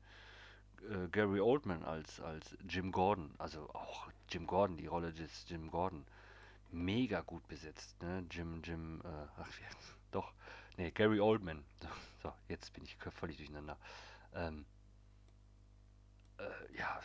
[0.88, 3.34] Äh, Gary Oldman als, als Jim Gordon.
[3.38, 6.06] Also auch Jim Gordon, die Rolle des Jim Gordon.
[6.70, 8.00] Mega gut besetzt.
[8.02, 8.24] Ne?
[8.30, 9.48] Jim, Jim, äh, ach,
[10.10, 10.32] doch.
[10.76, 11.64] Ne, Gary Oldman.
[12.22, 13.76] So, jetzt bin ich völlig durcheinander.
[14.34, 14.64] Ähm,
[16.38, 17.00] äh, ja,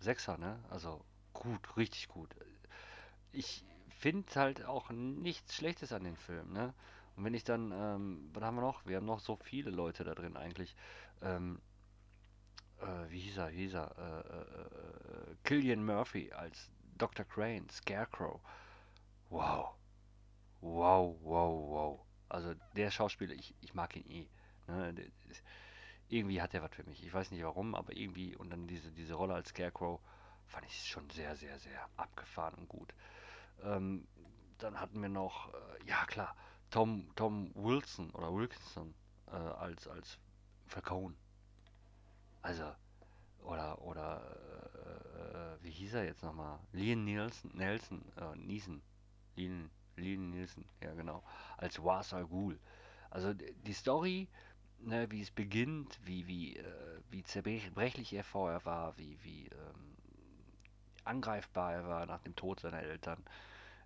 [0.00, 0.58] Sechser, ne?
[0.68, 2.34] Also gut, richtig gut.
[3.32, 3.64] Ich
[3.98, 6.74] finde halt auch nichts Schlechtes an den Film, ne?
[7.16, 8.84] Und wenn ich dann, ähm, was haben wir noch?
[8.86, 10.74] Wir haben noch so viele Leute da drin eigentlich.
[11.20, 11.60] Ähm,
[12.80, 13.52] äh, wie hieß er?
[13.52, 13.94] Wie hieß er?
[13.98, 17.24] Äh, äh, äh Killian Murphy als Dr.
[17.24, 18.40] Crane, Scarecrow.
[19.28, 19.74] Wow.
[20.60, 22.00] Wow, wow, wow.
[22.28, 24.28] Also der Schauspieler, ich, ich mag ihn eh.
[24.68, 24.94] Ne?
[26.08, 27.04] irgendwie hat er was für mich.
[27.04, 30.00] Ich weiß nicht warum, aber irgendwie, und dann diese, diese Rolle als Scarecrow
[30.46, 32.94] fand ich schon sehr, sehr, sehr abgefahren und gut.
[33.62, 34.06] Ähm,
[34.58, 36.36] dann hatten wir noch, äh, ja klar,
[36.72, 38.94] Tom, Tom Wilson oder Wilkinson
[39.28, 40.18] äh, als, als
[40.66, 41.14] Falcone.
[42.40, 42.72] Also,
[43.44, 46.58] oder, oder, äh, wie hieß er jetzt nochmal?
[46.72, 48.82] Liam Nielsen, Nelson, äh, Niesen.
[49.36, 51.22] Liam, Liam Nielsen, ja genau.
[51.58, 52.58] Als Wars Al Ghul.
[53.10, 54.28] Also die Story
[54.84, 59.96] ne, wie es beginnt, wie, wie, äh, wie zerbrechlich er vorher war, wie, wie ähm,
[61.04, 63.22] angreifbar er war nach dem Tod seiner Eltern.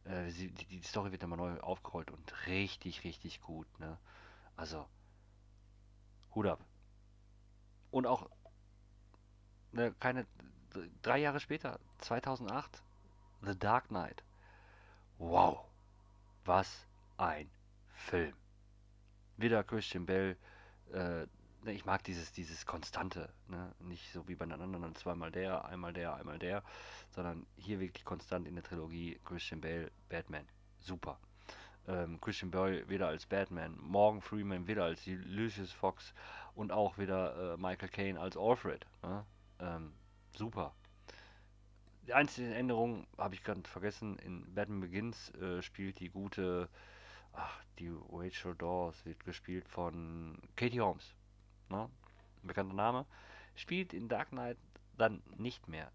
[0.08, 3.66] Äh, sie, die, die, Story wird immer neu aufgerollt und richtig, richtig gut.
[3.80, 3.98] Ne?
[4.56, 4.86] Also,
[6.34, 6.60] Hut ab.
[7.90, 8.28] Und auch
[9.72, 10.26] ne, keine
[11.02, 12.82] drei Jahre später, 2008,
[13.42, 14.22] The Dark Knight.
[15.18, 15.64] Wow,
[16.44, 17.50] was ein
[17.94, 18.34] Film.
[19.36, 20.36] Wieder Christian Bell
[20.92, 21.26] äh,
[21.72, 23.72] ich mag dieses, dieses Konstante, ne?
[23.80, 26.62] nicht so wie bei den anderen, zweimal der, einmal der, einmal der,
[27.10, 30.46] sondern hier wirklich konstant in der Trilogie Christian Bale, Batman.
[30.80, 31.18] Super.
[31.88, 36.14] Ähm, Christian Bale wieder als Batman, Morgan Freeman wieder als Lucius Fox
[36.54, 38.84] und auch wieder äh, Michael Caine als Alfred.
[39.02, 39.24] Ne?
[39.60, 39.92] Ähm,
[40.36, 40.74] super.
[42.06, 46.68] Die einzige Änderung habe ich gerade vergessen, in Batman Begins äh, spielt die gute
[47.36, 51.14] ach, die Rachel Dawes wird gespielt von Katie Holmes.
[51.68, 51.90] Ne?
[52.42, 53.06] Bekannter Name.
[53.54, 54.58] Spielt in Dark Knight
[54.96, 55.90] dann nicht mehr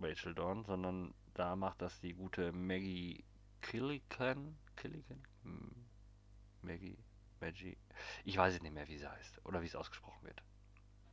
[0.00, 3.24] Rachel Dawn, sondern da macht das die gute Maggie
[3.60, 4.56] Killican.
[4.76, 5.22] Killican?
[5.42, 5.86] Hm.
[6.62, 6.98] Maggie.
[7.40, 7.76] Maggie.
[8.24, 9.44] Ich weiß nicht mehr, wie sie heißt.
[9.44, 10.42] Oder wie es ausgesprochen wird.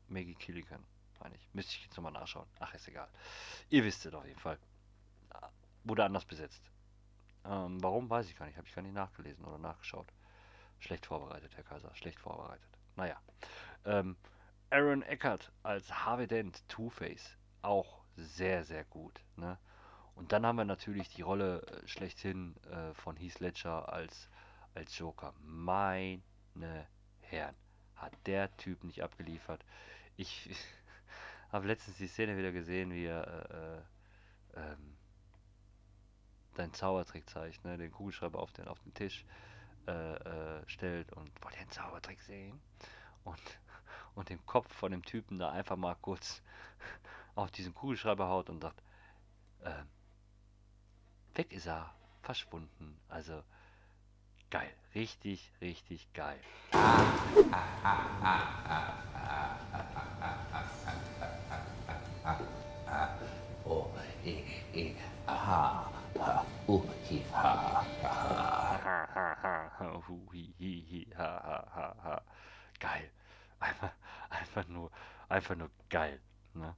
[0.07, 0.83] Maggie Killican,
[1.19, 1.49] meine ich.
[1.53, 2.47] Müsste ich jetzt nochmal nachschauen.
[2.59, 3.09] Ach, ist egal.
[3.69, 4.59] Ihr wisst es auf jeden Fall.
[5.83, 6.71] Wurde anders besetzt.
[7.45, 8.57] Ähm, warum, weiß ich gar nicht.
[8.57, 10.07] Habe ich gar nicht nachgelesen oder nachgeschaut.
[10.79, 11.93] Schlecht vorbereitet, Herr Kaiser.
[11.95, 12.69] Schlecht vorbereitet.
[12.95, 13.19] Naja.
[13.85, 14.15] Ähm,
[14.69, 19.21] Aaron Eckert als Harvey Dent, Two-Face, auch sehr, sehr gut.
[19.35, 19.57] Ne?
[20.15, 24.29] Und dann haben wir natürlich die Rolle äh, schlechthin äh, von Heath Ledger als,
[24.75, 25.33] als Joker.
[25.41, 26.21] Meine
[27.21, 27.55] Herren,
[27.95, 29.63] hat der Typ nicht abgeliefert.
[30.17, 30.49] Ich
[31.51, 33.27] habe letztens die Szene wieder gesehen, wie er
[34.55, 34.97] äh, äh, ähm,
[36.53, 37.77] seinen Zaubertrick zeigt, ne?
[37.77, 39.25] den Kugelschreiber auf den, auf den Tisch
[39.87, 42.59] äh, äh, stellt und wollt ihr einen Zaubertrick sehen?
[43.23, 43.39] Und,
[44.15, 46.41] und den Kopf von dem Typen da einfach mal kurz
[47.35, 48.81] auf diesen Kugelschreiber haut und sagt,
[49.63, 49.83] äh,
[51.35, 52.99] weg ist er, verschwunden.
[53.09, 53.43] Also
[54.49, 56.39] geil, richtig, richtig geil.
[63.63, 63.87] Oh,
[64.25, 64.43] eh,
[64.73, 64.95] eh,
[65.25, 65.91] aha,
[66.67, 66.81] uh.
[72.79, 73.11] Geil.
[73.59, 73.91] Einfach,
[74.51, 74.91] einfach nur,
[75.29, 76.19] einfach nur geil.
[76.53, 76.75] Ne?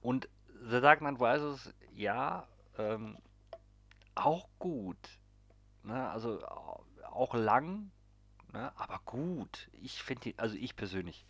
[0.00, 0.28] Und
[0.70, 2.46] The Dark Knight Rises, ja,
[2.78, 3.18] ähm,
[4.14, 5.18] auch gut.
[5.82, 6.08] Ne?
[6.10, 7.90] Also au- auch lang,
[8.52, 8.72] ne?
[8.76, 9.68] aber gut.
[9.72, 11.26] Ich finde also ich persönlich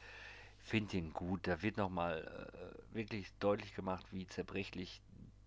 [0.59, 1.47] finde ihn gut.
[1.47, 5.01] Da wird nochmal äh, wirklich deutlich gemacht, wie zerbrechlich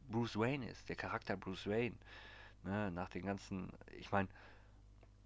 [0.10, 1.96] Bruce Wayne ist, der Charakter Bruce Wayne.
[2.64, 2.92] Ne?
[2.92, 4.30] Nach den ganzen, ich meine,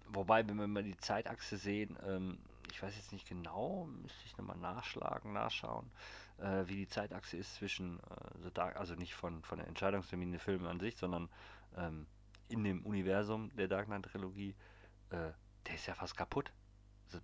[0.08, 2.38] wobei, wenn wir mal die Zeitachse sehen, ähm,
[2.70, 5.90] ich weiß jetzt nicht genau, müsste ich nochmal nachschlagen, nachschauen,
[6.38, 10.32] äh, wie die Zeitachse ist zwischen äh, The Dark, also nicht von, von der Entscheidungstermin
[10.32, 11.28] der Filme an sich, sondern
[11.76, 12.06] ähm,
[12.48, 14.54] in dem Universum der Dark Knight Trilogie,
[15.10, 15.32] äh,
[15.66, 16.52] der ist ja fast kaputt.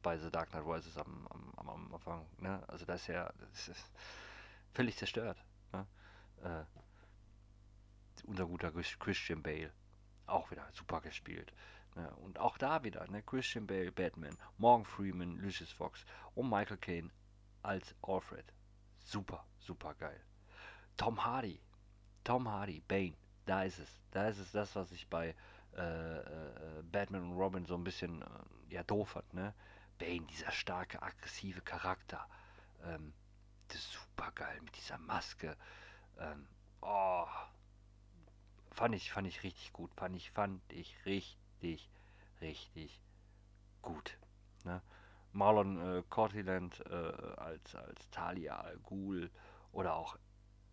[0.03, 2.63] Bei The Dark Knight Rises am, am, am, Anfang, ne?
[2.69, 3.93] Also da ist ja, das ist
[4.73, 5.45] völlig zerstört.
[5.73, 5.87] Ne?
[6.43, 6.65] Äh,
[8.27, 9.73] unser guter Chris- Christian Bale,
[10.27, 11.53] auch wieder super gespielt.
[11.95, 12.11] Ne?
[12.17, 13.23] Und auch da wieder, ne?
[13.23, 17.11] Christian Bale, Batman, Morgan Freeman, Lucius Fox und Michael Caine
[17.63, 18.45] als Alfred.
[18.99, 20.21] Super, super geil.
[20.97, 21.61] Tom Hardy,
[22.25, 23.15] Tom Hardy, Bane,
[23.47, 24.01] da ist es.
[24.11, 25.35] Da ist es das, was ich bei
[25.77, 29.33] äh, äh, Batman und Robin so ein bisschen äh, ja, doof fand.
[29.35, 29.55] Ne?
[29.99, 32.27] Bane, dieser starke, aggressive Charakter.
[32.85, 33.13] Ähm,
[33.69, 35.57] das ist super geil mit dieser Maske.
[36.19, 36.47] Ähm,
[36.83, 37.27] oh,
[38.71, 39.93] fand ich, fand ich richtig gut.
[39.95, 40.97] Fand ich, fand ich
[41.63, 41.89] richtig,
[42.41, 43.01] richtig
[43.83, 44.19] gut.
[44.65, 44.83] Ne?
[45.33, 46.95] Marlon äh, Cortland äh,
[47.37, 49.31] als, als Talia al Ghul
[49.73, 50.19] oder auch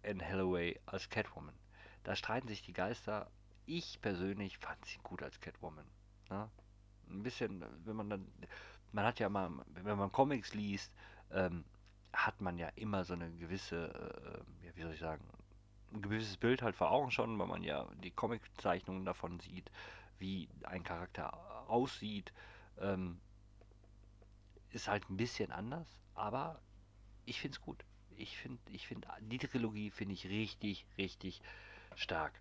[0.04, 1.56] Anne Hathaway als Catwoman.
[2.04, 3.30] Da streiten sich die Geister.
[3.65, 5.86] Ich persönlich fand sie gut als Catwoman.
[6.30, 6.49] Ne?
[7.10, 8.32] Ein bisschen, wenn man dann,
[8.91, 10.93] man hat ja mal, wenn man Comics liest,
[11.32, 11.63] ähm,
[12.12, 15.23] hat man ja immer so eine gewisse, äh, ja, wie soll ich sagen,
[15.93, 19.71] ein gewisses Bild halt vor Augen schon, weil man ja die Comiczeichnungen davon sieht,
[20.19, 22.34] wie ein Charakter aussieht.
[22.79, 23.19] Ähm,
[24.71, 26.62] ist halt ein bisschen anders, aber
[27.25, 27.84] ich finde es gut.
[28.15, 31.41] Ich finde, ich finde, die Trilogie finde ich richtig, richtig
[31.95, 32.34] stark.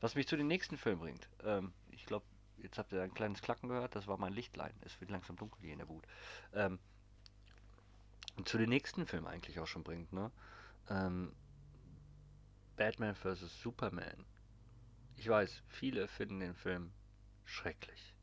[0.00, 1.28] Was mich zu den nächsten Film bringt.
[1.44, 2.24] Ähm, ich glaube,
[2.58, 4.74] jetzt habt ihr ein kleines Klacken gehört, das war mein Lichtlein.
[4.80, 6.06] Es wird langsam dunkel hier in der Wut.
[6.52, 6.78] Ähm,
[8.44, 10.30] zu den nächsten Film eigentlich auch schon bringt, ne?
[10.88, 11.32] Ähm,
[12.76, 13.60] Batman vs.
[13.60, 14.24] Superman.
[15.16, 16.92] Ich weiß, viele finden den Film
[17.50, 18.14] schrecklich.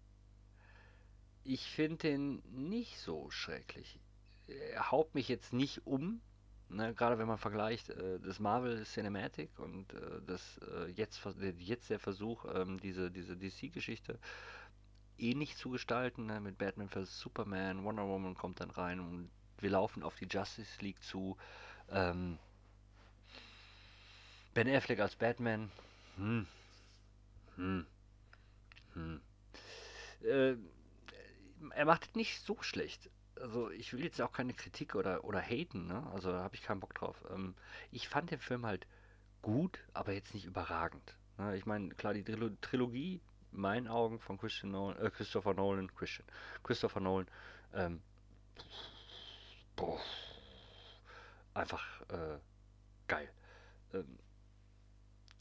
[1.43, 3.99] Ich finde den nicht so schrecklich.
[4.47, 6.21] Er haut mich jetzt nicht um,
[6.69, 11.21] ne, gerade wenn man vergleicht äh, das Marvel Cinematic und äh, das äh, jetzt,
[11.59, 14.19] jetzt der Versuch, ähm, diese, diese DC-Geschichte
[15.17, 17.19] ähnlich zu gestalten, ne, mit Batman vs.
[17.19, 21.37] Superman, Wonder Woman kommt dann rein und wir laufen auf die Justice League zu.
[21.89, 22.37] Ähm,
[24.53, 25.71] Ben Affleck als Batman.
[26.17, 26.47] Hm.
[27.55, 27.85] Hm.
[28.97, 29.21] Hm.
[30.23, 30.55] Äh,
[31.71, 33.09] er macht es nicht so schlecht.
[33.39, 36.05] Also ich will jetzt auch keine Kritik oder, oder haten, ne?
[36.11, 37.23] Also da habe ich keinen Bock drauf.
[37.29, 37.53] Ähm,
[37.91, 38.87] ich fand den Film halt
[39.43, 41.15] gut, aber jetzt nicht überragend.
[41.37, 41.55] Ne?
[41.55, 45.93] Ich meine, klar, die Trilo Trilogie, in meinen Augen, von Christian Nolan, äh, Christopher Nolan,
[45.93, 46.27] Christian,
[46.63, 47.27] Christopher Nolan,
[47.73, 48.01] ähm,
[49.75, 50.01] boah,
[51.53, 52.39] einfach äh,
[53.07, 53.29] geil.
[53.93, 54.17] Ähm,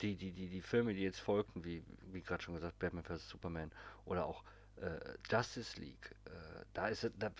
[0.03, 1.83] die, die, die, die Filme, die jetzt folgten, wie,
[2.13, 3.29] wie gerade schon gesagt, Batman vs.
[3.29, 3.73] Superman
[4.05, 4.43] oder auch
[4.81, 4.99] äh,
[5.31, 6.31] Justice League, äh,
[6.75, 7.31] da ist es- da,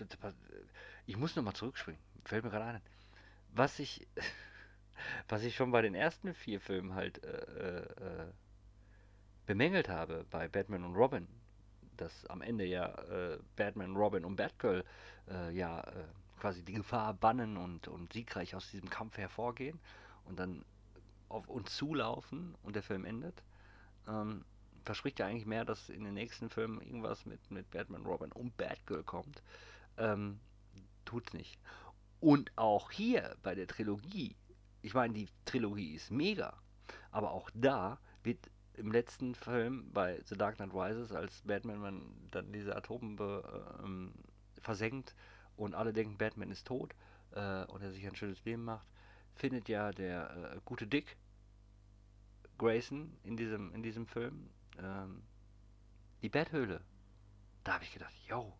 [1.05, 2.81] ich muss nochmal zurückspringen, fällt mir gerade ein.
[3.53, 4.07] Was ich,
[5.29, 7.81] was ich schon bei den ersten vier Filmen halt äh, äh,
[8.25, 8.33] äh,
[9.45, 11.27] bemängelt habe bei Batman und Robin,
[11.97, 14.83] dass am Ende ja äh, Batman, Robin und Batgirl
[15.51, 15.83] ja
[16.39, 19.79] quasi die Gefahr bannen und, und siegreich aus diesem Kampf hervorgehen
[20.25, 20.63] und dann
[21.29, 23.43] auf uns zulaufen und der Film endet.
[24.07, 24.45] Ähm,
[24.83, 28.55] verspricht ja eigentlich mehr, dass in den nächsten Filmen irgendwas mit, mit Batman, Robin und
[28.57, 29.43] Batgirl kommt.
[29.97, 30.39] Ähm,
[31.05, 31.59] tut's nicht.
[32.19, 34.35] Und auch hier bei der Trilogie,
[34.81, 36.57] ich meine, die Trilogie ist mega,
[37.11, 42.01] aber auch da wird im letzten Film bei The Dark Knight Rises, als Batman man
[42.31, 44.13] dann diese Atombombe ähm,
[44.61, 45.15] versenkt
[45.55, 46.93] und alle denken, Batman ist tot
[47.31, 48.87] äh, und er sich ein schönes Leben macht,
[49.37, 51.17] findet ja der äh, gute Dick
[52.57, 55.23] Grayson in diesem, in diesem Film ähm,
[56.21, 56.81] die Betthöhle.
[57.63, 58.53] Da habe ich gedacht, yo,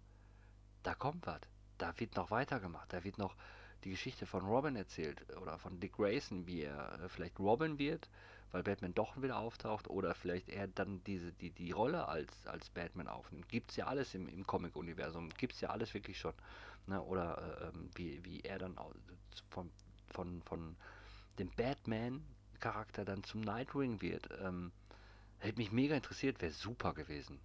[0.83, 1.41] da kommt was.
[1.77, 2.91] Da wird noch weitergemacht.
[2.91, 3.35] Da wird noch
[3.83, 8.09] die Geschichte von Robin erzählt oder von Dick Grayson, wie er äh, vielleicht Robin wird,
[8.51, 12.69] weil Batman doch wieder auftaucht oder vielleicht er dann diese die, die Rolle als, als
[12.69, 13.49] Batman aufnimmt.
[13.49, 16.33] Gibt es ja alles im, im Comic-Universum, gibt es ja alles wirklich schon.
[16.87, 17.01] Ne?
[17.01, 18.77] Oder äh, ähm, wie, wie er dann
[19.49, 19.69] von,
[20.11, 20.75] von, von
[21.39, 24.29] dem Batman-Charakter dann zum Nightwing wird.
[24.41, 24.71] Ähm,
[25.39, 27.39] hätte mich mega interessiert, wäre super gewesen.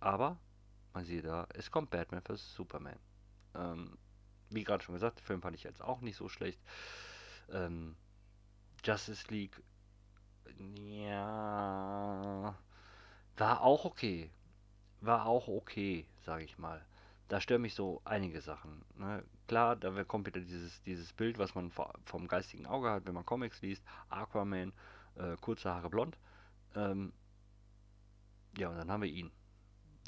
[0.00, 0.38] Aber,
[0.94, 2.54] man sieht da, es kommt Batman vs.
[2.54, 2.98] Superman.
[3.54, 3.98] Ähm,
[4.50, 6.60] wie gerade schon gesagt, den Film fand ich jetzt auch nicht so schlecht.
[7.50, 7.96] Ähm,
[8.84, 9.60] Justice League,
[10.76, 12.54] ja,
[13.36, 14.30] war auch okay.
[15.00, 16.84] War auch okay, sage ich mal.
[17.28, 18.84] Da stören mich so einige Sachen.
[18.96, 19.22] Ne?
[19.46, 21.70] Klar, da kommt wieder dieses, dieses Bild, was man
[22.04, 23.84] vom geistigen Auge hat, wenn man Comics liest.
[24.08, 24.72] Aquaman,
[25.16, 26.18] äh, kurze Haare blond.
[26.74, 27.12] Ähm,
[28.56, 29.30] ja, und dann haben wir ihn.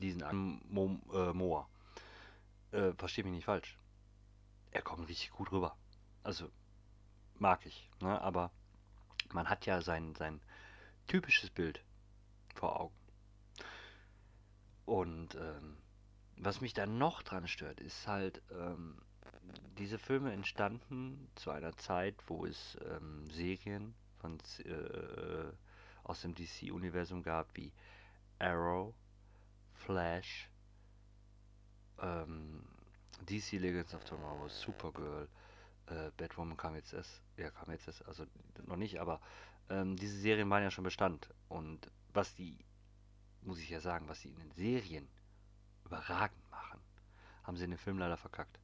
[0.00, 0.22] Diesen
[0.68, 1.68] Mo, äh, Moa.
[2.72, 3.76] Äh, verstehe mich nicht falsch
[4.70, 5.76] er kommt richtig gut rüber.
[6.22, 6.50] Also
[7.38, 8.20] mag ich, ne?
[8.20, 8.50] aber
[9.32, 10.40] man hat ja sein, sein
[11.06, 11.82] typisches Bild
[12.54, 12.94] vor Augen.
[14.84, 15.76] Und ähm,
[16.42, 18.96] was mich dann noch dran stört, ist halt, ähm,
[19.78, 25.52] diese Filme entstanden zu einer Zeit, wo es ähm, Serien von, äh,
[26.04, 27.72] aus dem DC-Universum gab, wie
[28.38, 28.94] Arrow,
[29.74, 30.50] Flash,
[32.00, 32.64] ähm,
[33.28, 35.28] DC Legends of Tomorrow, Supergirl,
[35.86, 38.24] äh, Batwoman kam jetzt erst, ja, kam jetzt erst, also
[38.66, 39.20] noch nicht, aber
[39.68, 41.28] ähm, diese Serien waren ja schon Bestand.
[41.48, 42.58] Und was die,
[43.42, 45.08] muss ich ja sagen, was sie in den Serien
[45.90, 46.80] überragend machen,
[47.42, 48.60] haben sie den Film leider verkackt.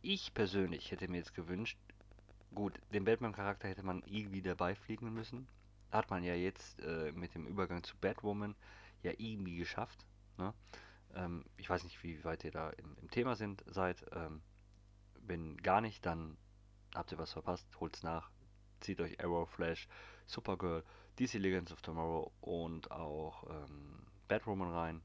[0.00, 1.76] Ich persönlich hätte mir jetzt gewünscht,
[2.54, 5.48] gut, den Batman-Charakter hätte man irgendwie dabei fliegen müssen.
[5.90, 8.54] Hat man ja jetzt äh, mit dem Übergang zu Batwoman
[9.02, 10.06] ja irgendwie geschafft.
[10.36, 10.54] Ne?
[11.14, 14.04] Ähm, ich weiß nicht, wie weit ihr da im, im Thema sind, seid.
[14.12, 14.40] Ähm,
[15.26, 16.36] wenn gar nicht, dann
[16.94, 17.66] habt ihr was verpasst.
[17.80, 18.30] Holt's nach.
[18.80, 19.88] Zieht euch Arrow, Flash,
[20.26, 20.84] Supergirl,
[21.18, 25.02] DC Legends of Tomorrow und auch ähm, Batwoman rein.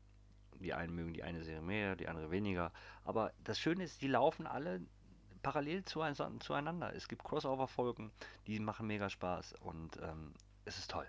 [0.60, 2.72] Die einen mögen die eine Serie mehr, die andere weniger.
[3.04, 4.82] Aber das Schöne ist, die laufen alle
[5.42, 6.96] parallel zueinander.
[6.96, 8.12] Es gibt Crossover-Folgen,
[8.48, 10.34] die machen mega Spaß und ähm,
[10.66, 11.08] es ist toll.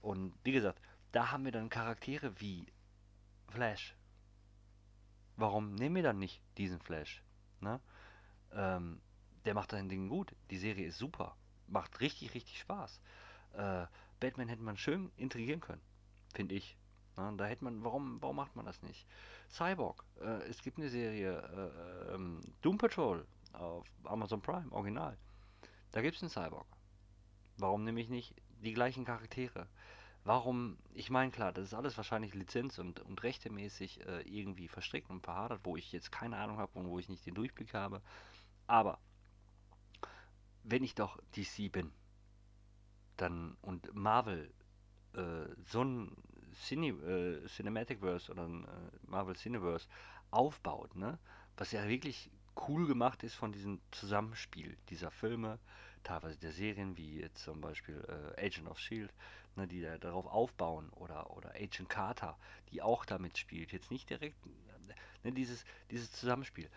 [0.00, 0.80] Und wie gesagt,
[1.12, 2.66] da haben wir dann Charaktere wie
[3.48, 3.96] Flash,
[5.36, 7.22] warum nehmen wir dann nicht diesen Flash?
[7.60, 7.80] Ne?
[8.52, 9.00] Ähm,
[9.44, 10.34] der macht sein Ding gut.
[10.50, 11.36] Die Serie ist super.
[11.68, 13.00] Macht richtig, richtig Spaß.
[13.52, 13.86] Äh,
[14.20, 15.82] Batman hätte man schön intrigieren können,
[16.34, 16.76] finde ich.
[17.16, 19.06] Na, da hätte man, warum, warum macht man das nicht?
[19.50, 25.16] Cyborg, äh, es gibt eine Serie, äh, ähm, Doom Patrol auf Amazon Prime, original.
[25.92, 26.66] Da gibt es einen Cyborg.
[27.56, 29.68] Warum nehme ich nicht die gleichen Charaktere?
[30.24, 35.10] Warum, ich meine, klar, das ist alles wahrscheinlich Lizenz- und, und rechtemäßig äh, irgendwie verstrickt
[35.10, 38.00] und verhadert, wo ich jetzt keine Ahnung habe und wo ich nicht den Durchblick habe.
[38.66, 38.98] Aber
[40.62, 41.92] wenn ich doch DC bin,
[43.18, 44.50] dann und Marvel
[45.12, 46.16] äh, so ein
[46.54, 48.68] Cine, äh, Cinematicverse oder ein äh,
[49.06, 49.88] Marvel Cineverse
[50.30, 51.18] aufbaut, ne,
[51.56, 52.30] was ja wirklich
[52.68, 55.58] cool gemacht ist von diesem Zusammenspiel dieser Filme,
[56.02, 58.04] teilweise der Serien, wie jetzt zum Beispiel
[58.36, 59.12] äh, Agent of Shield,
[59.56, 62.38] ne, die da darauf aufbauen, oder, oder Agent Carter,
[62.70, 63.72] die auch damit spielt.
[63.72, 64.36] Jetzt nicht direkt
[65.24, 66.68] ne, dieses, dieses Zusammenspiel.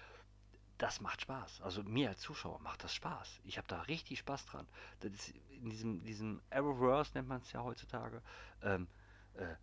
[0.78, 1.62] Das macht Spaß.
[1.62, 3.42] Also mir als Zuschauer macht das Spaß.
[3.46, 4.68] Ich habe da richtig Spaß dran.
[5.00, 8.22] Das ist in diesem, diesem Arrowverse nennt man es ja heutzutage.
[8.62, 8.88] Ähm,
[9.34, 9.56] äh, äh,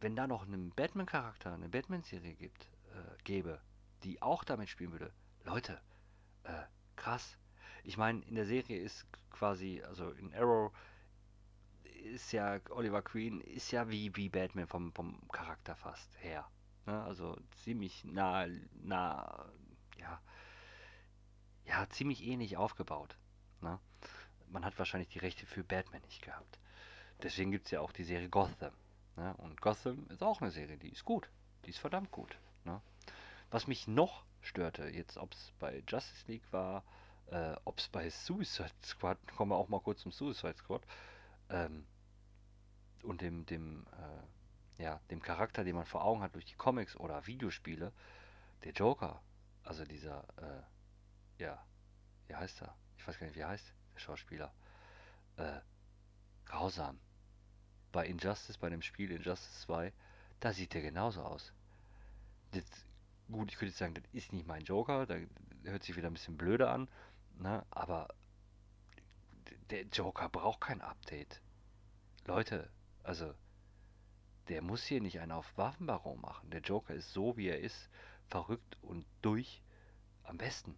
[0.00, 3.60] wenn da noch einen Batman-Charakter, eine Batman-Serie gibt, äh, gäbe,
[4.04, 5.12] die auch damit spielen würde,
[5.44, 5.80] Leute,
[6.44, 6.62] äh,
[6.96, 7.36] krass.
[7.84, 10.72] Ich meine, in der Serie ist quasi, also in Arrow
[12.12, 16.48] ist ja Oliver Queen ist ja wie, wie Batman vom, vom Charakter fast her.
[16.86, 17.02] Ne?
[17.02, 18.46] Also ziemlich nah,
[18.82, 19.46] nah,
[19.98, 20.20] ja,
[21.64, 23.16] ja, ziemlich ähnlich aufgebaut.
[23.60, 23.78] Ne?
[24.48, 26.58] Man hat wahrscheinlich die Rechte für Batman nicht gehabt.
[27.22, 28.72] Deswegen gibt es ja auch die Serie Gotham.
[29.18, 29.34] Ne?
[29.38, 31.28] Und Gotham ist auch eine Serie, die ist gut.
[31.64, 32.38] Die ist verdammt gut.
[32.64, 32.80] Ne?
[33.50, 36.84] Was mich noch störte, jetzt ob es bei Justice League war,
[37.26, 40.82] äh, ob es bei Suicide Squad, kommen wir auch mal kurz zum Suicide Squad,
[41.50, 41.86] ähm,
[43.02, 43.86] und dem, dem,
[44.78, 47.92] äh, ja, dem Charakter, den man vor Augen hat durch die Comics oder Videospiele,
[48.64, 49.22] der Joker,
[49.64, 51.62] Also dieser, äh, ja,
[52.26, 52.74] wie heißt er?
[52.96, 54.52] Ich weiß gar nicht, wie er heißt, der Schauspieler.
[55.36, 55.60] Äh,
[56.44, 56.98] grausam.
[57.92, 59.92] Bei Injustice, bei dem Spiel Injustice 2,
[60.40, 61.52] da sieht der genauso aus.
[62.52, 62.64] Das,
[63.30, 65.16] gut, ich könnte jetzt sagen, das ist nicht mein Joker, da
[65.64, 66.88] hört sich wieder ein bisschen blöder an,
[67.38, 67.64] ne?
[67.70, 68.08] aber
[69.70, 71.40] der Joker braucht kein Update.
[72.26, 72.70] Leute,
[73.02, 73.34] also
[74.48, 76.50] der muss hier nicht einen auf Waffenbaron machen.
[76.50, 77.88] Der Joker ist so, wie er ist,
[78.28, 79.62] verrückt und durch
[80.24, 80.76] am besten.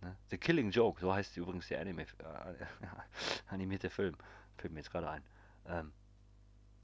[0.00, 0.16] Ne?
[0.30, 2.66] The Killing Joke, so heißt übrigens der Anime, äh,
[3.48, 4.16] animierte Film.
[4.56, 5.24] Fällt mir jetzt gerade ein.
[5.70, 5.92] Ähm,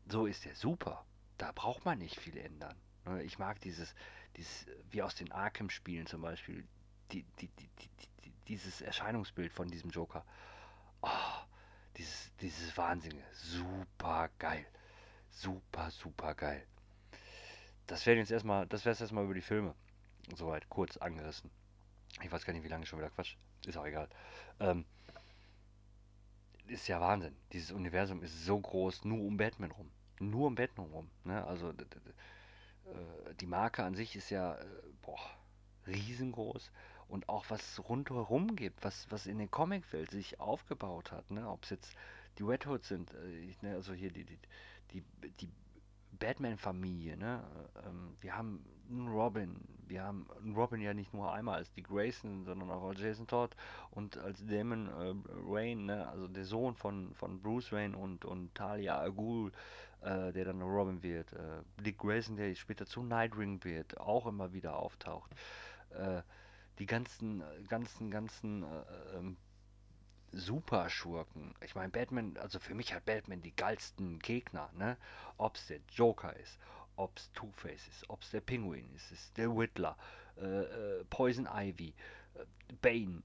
[0.08, 1.04] so ist der super.
[1.38, 2.76] Da braucht man nicht viel ändern.
[3.04, 3.22] Ne?
[3.22, 3.94] Ich mag dieses,
[4.36, 6.66] dieses, wie aus den Arkham-Spielen zum Beispiel,
[7.12, 10.24] die, die, die, die, dieses Erscheinungsbild von diesem Joker.
[11.02, 11.08] Oh,
[11.96, 13.20] dieses, dieses Wahnsinn.
[13.32, 14.66] Super geil.
[15.30, 16.66] Super, super geil.
[17.86, 19.74] Das wäre jetzt erstmal, das wäre erstmal über die Filme.
[20.34, 21.50] Soweit kurz angerissen.
[22.22, 23.36] Ich weiß gar nicht, wie lange schon wieder Quatsch.
[23.66, 24.08] Ist auch egal.
[24.58, 24.86] Ähm,
[26.68, 27.34] ist ja Wahnsinn.
[27.52, 29.90] Dieses Universum ist so groß, nur um Batman rum.
[30.20, 31.10] Nur um Batman rum.
[31.24, 31.44] Ne?
[31.44, 34.64] Also äh, die Marke an sich ist ja äh,
[35.02, 35.20] boah,
[35.86, 36.70] riesengroß.
[37.08, 41.30] Und auch was rundherum gibt, was, was in der Comicwelt sich aufgebaut hat.
[41.30, 41.48] Ne?
[41.48, 41.94] Ob es jetzt
[42.38, 43.74] die Red Hoods sind, äh, ne?
[43.74, 44.38] also hier die, die,
[44.92, 45.02] die,
[45.40, 45.50] die
[46.18, 47.42] Batman-Familie, ne?
[47.84, 49.56] Ähm, wir haben einen Robin,
[49.88, 53.26] wir haben einen Robin ja nicht nur einmal als die Grayson, sondern auch als Jason
[53.26, 53.56] Todd
[53.90, 55.14] und als Damon äh,
[55.48, 56.08] Wayne, ne?
[56.08, 59.52] also der Sohn von, von Bruce Wayne und, und Talia al Ghul,
[60.02, 61.32] äh, der dann Robin wird.
[61.32, 65.30] Äh, Dick Grayson, der später zu Nightwing wird, auch immer wieder auftaucht.
[65.90, 66.22] Äh,
[66.78, 69.36] die ganzen, ganzen, ganzen äh, ähm,
[70.32, 71.54] Superschurken.
[71.64, 74.96] Ich meine, Batman, also für mich hat Batman die geilsten Gegner, ne?
[75.38, 76.58] Ob es der Joker ist,
[76.96, 79.96] ob es Two-Face ist, ob es der Penguin ist, ist der Whittler,
[80.36, 81.94] äh, äh, Poison Ivy,
[82.34, 82.44] äh,
[82.80, 83.22] Bane,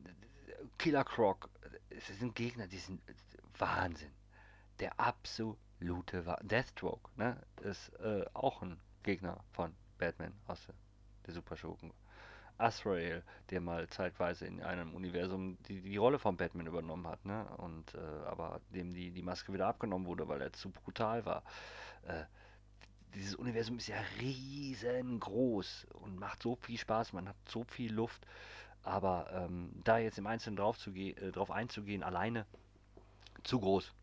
[0.78, 1.50] Killer Croc.
[1.90, 3.02] Es sind Gegner, die sind
[3.58, 4.12] Wahnsinn.
[4.80, 6.48] Der absolute Wahnsinn.
[6.48, 7.42] Deathstroke, ne?
[7.62, 10.76] Ist äh, auch ein Gegner von Batman aus der,
[11.26, 11.94] der Superschurken.
[12.62, 17.46] Azrael, der mal zeitweise in einem Universum die, die Rolle von Batman übernommen hat, ne?
[17.58, 21.44] Und äh, aber dem die, die Maske wieder abgenommen wurde, weil er zu brutal war.
[22.04, 22.24] Äh,
[23.14, 28.26] dieses Universum ist ja riesengroß und macht so viel Spaß, man hat so viel Luft.
[28.84, 32.46] Aber ähm, da jetzt im Einzelnen drauf, zu äh, drauf einzugehen, alleine,
[33.44, 33.94] zu groß.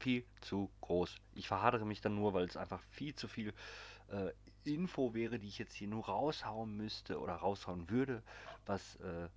[0.00, 1.16] Viel zu groß.
[1.34, 3.52] Ich verhadere mich dann nur, weil es einfach viel zu viel
[4.10, 4.30] äh,
[4.66, 8.22] Info wäre, die ich jetzt hier nur raushauen müsste oder raushauen würde,
[8.66, 9.28] was äh,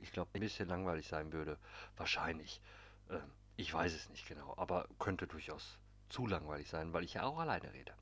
[0.00, 1.58] ich glaube ein bisschen langweilig sein würde.
[1.96, 2.60] Wahrscheinlich.
[3.08, 3.18] Äh,
[3.56, 5.78] ich weiß es nicht genau, aber könnte durchaus
[6.08, 7.92] zu langweilig sein, weil ich ja auch alleine rede.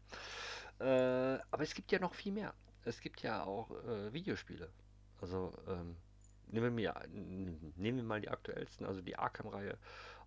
[0.78, 2.55] Äh, aber es gibt ja noch viel mehr.
[2.84, 4.70] Es gibt ja auch äh, Videospiele.
[5.20, 5.96] Also ähm,
[6.46, 9.76] nehmen, wir, nehmen wir mal die aktuellsten, also die Arkham-Reihe,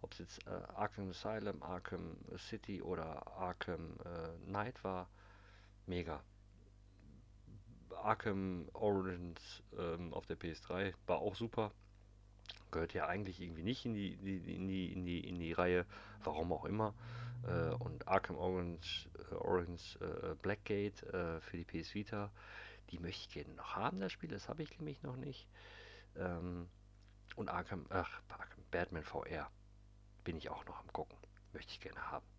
[0.02, 5.10] ob es jetzt äh, Arkham Asylum, Arkham City oder Arkham äh, Knight war
[5.88, 6.24] mega.
[8.04, 11.72] Arkham Origins ähm, auf der PS3 war auch super.
[12.72, 15.86] Gehört ja eigentlich irgendwie nicht in die, in die, in die, in die Reihe,
[16.24, 16.94] warum auch immer.
[17.48, 22.32] Äh, und Arkham Origins, äh, Origins äh, Blackgate äh, für die PS Vita,
[22.90, 25.48] die möchte ich gerne noch haben, das Spiel, das habe ich nämlich noch nicht.
[26.16, 26.68] Ähm,
[27.36, 29.50] und Arkham, ach, Arkham, Batman VR
[30.24, 31.18] bin ich auch noch am gucken.
[31.54, 32.33] Möchte ich gerne haben.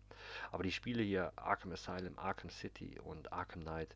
[0.51, 3.95] Aber die Spiele hier, Arkham Asylum, Arkham City und Arkham Knight,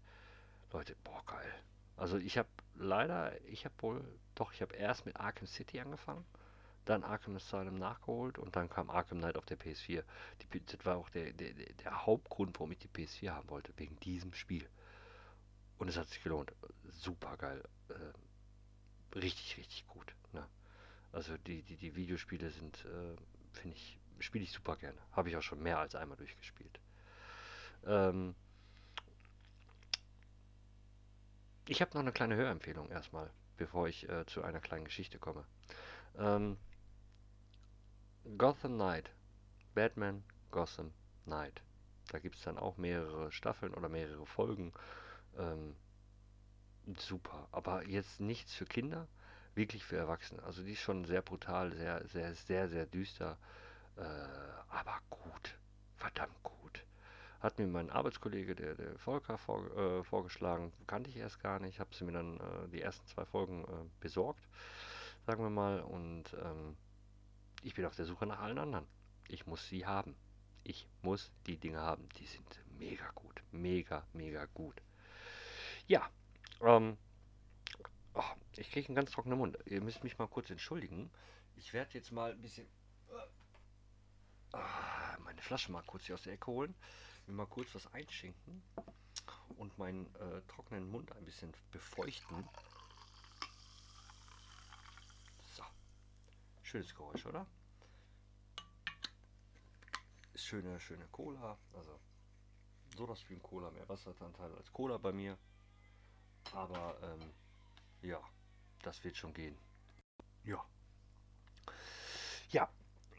[0.72, 1.54] Leute, boah, geil.
[1.98, 4.04] Also ich habe leider, ich habe wohl,
[4.36, 6.26] doch, ich habe erst mit Arkham City angefangen,
[6.86, 10.04] dann Arkham Asylum nachgeholt und dann kam Arkham Knight auf der PS4.
[10.42, 14.00] Die, das war auch der, der, der Hauptgrund, warum ich die PS4 haben wollte, wegen
[14.00, 14.68] diesem Spiel.
[15.78, 16.52] Und es hat sich gelohnt.
[16.90, 17.64] Super geil.
[17.90, 20.16] Äh, richtig, richtig gut.
[20.34, 20.46] Ne?
[21.12, 23.16] Also die, die, die Videospiele sind, äh,
[23.54, 24.98] finde ich, spiele ich super gerne.
[25.12, 26.80] Habe ich auch schon mehr als einmal durchgespielt.
[27.86, 28.36] Ähm
[31.68, 35.46] ich habe noch eine kleine Hörempfehlung erstmal, bevor ich äh, zu einer kleinen Geschichte komme.
[36.18, 36.58] Ähm
[38.38, 39.12] Gotham Knight.
[39.74, 40.92] Batman Gotham
[41.26, 41.62] Knight.
[42.12, 44.74] Da gibt es dann auch mehrere Staffeln oder mehrere Folgen.
[45.38, 45.76] Ähm,
[46.98, 47.48] super.
[47.52, 49.08] Aber jetzt nichts für Kinder,
[49.56, 50.42] wirklich für Erwachsene.
[50.44, 53.38] Also die ist schon sehr brutal, sehr, sehr, sehr, sehr düster.
[54.00, 54.04] Äh,
[54.70, 55.58] aber gut,
[55.96, 56.86] verdammt gut.
[57.42, 60.74] Hat mir mein Arbeitskollege, der, der Volker, vor, äh, vorgeschlagen.
[60.88, 61.80] Kannte ich erst gar nicht.
[61.80, 64.48] Habe sie mir dann äh, die ersten zwei Folgen äh, besorgt,
[65.26, 65.82] sagen wir mal.
[65.82, 66.76] Und ähm,
[67.64, 68.88] ich bin auf der Suche nach allen anderen.
[69.28, 70.16] Ich muss sie haben.
[70.64, 72.10] Ich muss die Dinge haben.
[72.18, 73.42] Die sind mega gut.
[73.52, 74.82] Mega, mega gut.
[75.88, 76.10] Ja,
[76.62, 76.98] ähm,
[78.14, 78.24] Oh,
[78.58, 79.58] ich kriege einen ganz trockenen Mund.
[79.66, 81.10] Ihr müsst mich mal kurz entschuldigen.
[81.56, 82.68] Ich werde jetzt mal ein bisschen
[84.54, 86.76] ah, meine Flasche mal kurz hier aus der Ecke holen,
[87.28, 88.64] mir mal kurz was einschenken
[89.58, 92.48] und meinen äh, trockenen Mund ein bisschen befeuchten.
[95.56, 95.64] So.
[96.64, 97.46] Schönes Geräusch, oder?
[100.36, 101.58] Schöne, schöne Cola.
[101.74, 102.00] Also
[102.96, 105.38] so das Stream Cola, mehr Wasseranteil als Cola bei mir.
[106.54, 107.34] Aber ähm,
[108.02, 108.22] ja,
[108.82, 109.58] das wird schon gehen.
[110.44, 110.64] Ja.
[112.50, 112.70] Ja,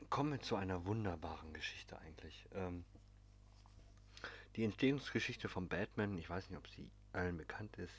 [0.09, 2.47] kommen wir zu einer wunderbaren Geschichte eigentlich.
[2.53, 2.85] Ähm,
[4.57, 7.95] die Entstehungsgeschichte von Batman, ich weiß nicht, ob sie allen bekannt ist.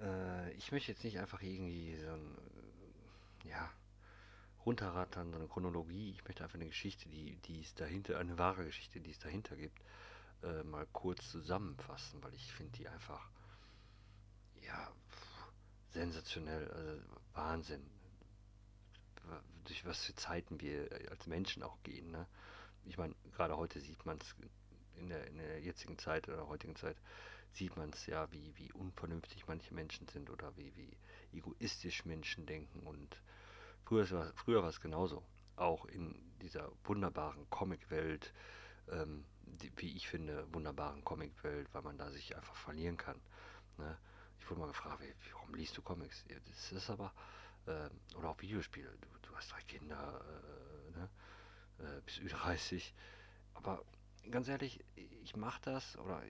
[0.00, 2.38] Äh, ich möchte jetzt nicht einfach irgendwie so ein,
[3.44, 3.70] äh, ja,
[4.66, 6.10] runterrattern, so eine Chronologie.
[6.10, 9.56] Ich möchte einfach eine Geschichte, die, die es dahinter, eine wahre Geschichte, die es dahinter
[9.56, 9.80] gibt,
[10.42, 13.30] äh, mal kurz zusammenfassen, weil ich finde die einfach,
[14.62, 14.92] ja,
[15.88, 17.02] sensationell, also
[17.32, 17.84] Wahnsinn
[19.64, 22.10] durch was für Zeiten wir als Menschen auch gehen.
[22.10, 22.26] Ne?
[22.84, 24.34] Ich meine, gerade heute sieht man es
[24.96, 26.96] in der, in der jetzigen Zeit oder heutigen Zeit,
[27.52, 30.96] sieht man es ja, wie, wie unvernünftig manche Menschen sind oder wie, wie
[31.36, 32.86] egoistisch Menschen denken.
[32.86, 33.20] Und
[33.84, 35.22] früher, war, früher war es genauso.
[35.56, 38.32] Auch in dieser wunderbaren Comicwelt,
[38.90, 39.24] ähm,
[39.76, 43.20] wie ich finde, wunderbaren Comicwelt, weil man da sich einfach verlieren kann.
[43.78, 43.98] Ne?
[44.38, 45.02] Ich wurde mal gefragt,
[45.32, 46.24] warum liest du Comics?
[46.28, 47.12] Das ist aber
[47.66, 48.90] äh, oder auch Videospiele.
[49.00, 49.08] Du
[49.40, 51.08] hast drei Kinder, äh, ne?
[51.78, 52.92] äh, bis Ü30.
[53.54, 53.82] Aber
[54.30, 56.22] ganz ehrlich, ich mache das oder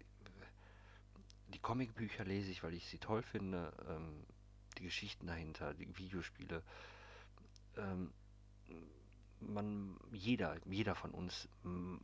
[1.48, 3.72] die Comicbücher lese ich, weil ich sie toll finde.
[3.88, 4.24] Ähm,
[4.78, 6.62] die Geschichten dahinter, die Videospiele.
[7.76, 8.12] Ähm,
[9.40, 11.96] man, jeder, jeder von uns mm,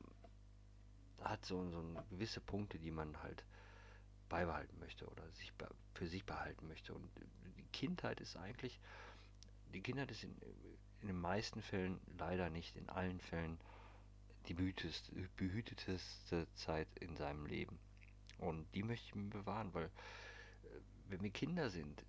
[1.23, 3.45] hat so, so gewisse Punkte, die man halt
[4.29, 5.53] beibehalten möchte oder sich
[5.95, 6.93] für sich behalten möchte.
[6.93, 7.09] Und
[7.57, 8.81] die Kindheit ist eigentlich
[9.73, 10.35] die Kinder, das sind
[11.07, 13.61] in den meisten Fällen, leider nicht in allen Fällen,
[14.49, 17.79] die behüteteste Zeit in seinem Leben.
[18.39, 19.91] Und die möchte ich mir bewahren, weil äh,
[21.09, 22.05] wenn wir Kinder sind,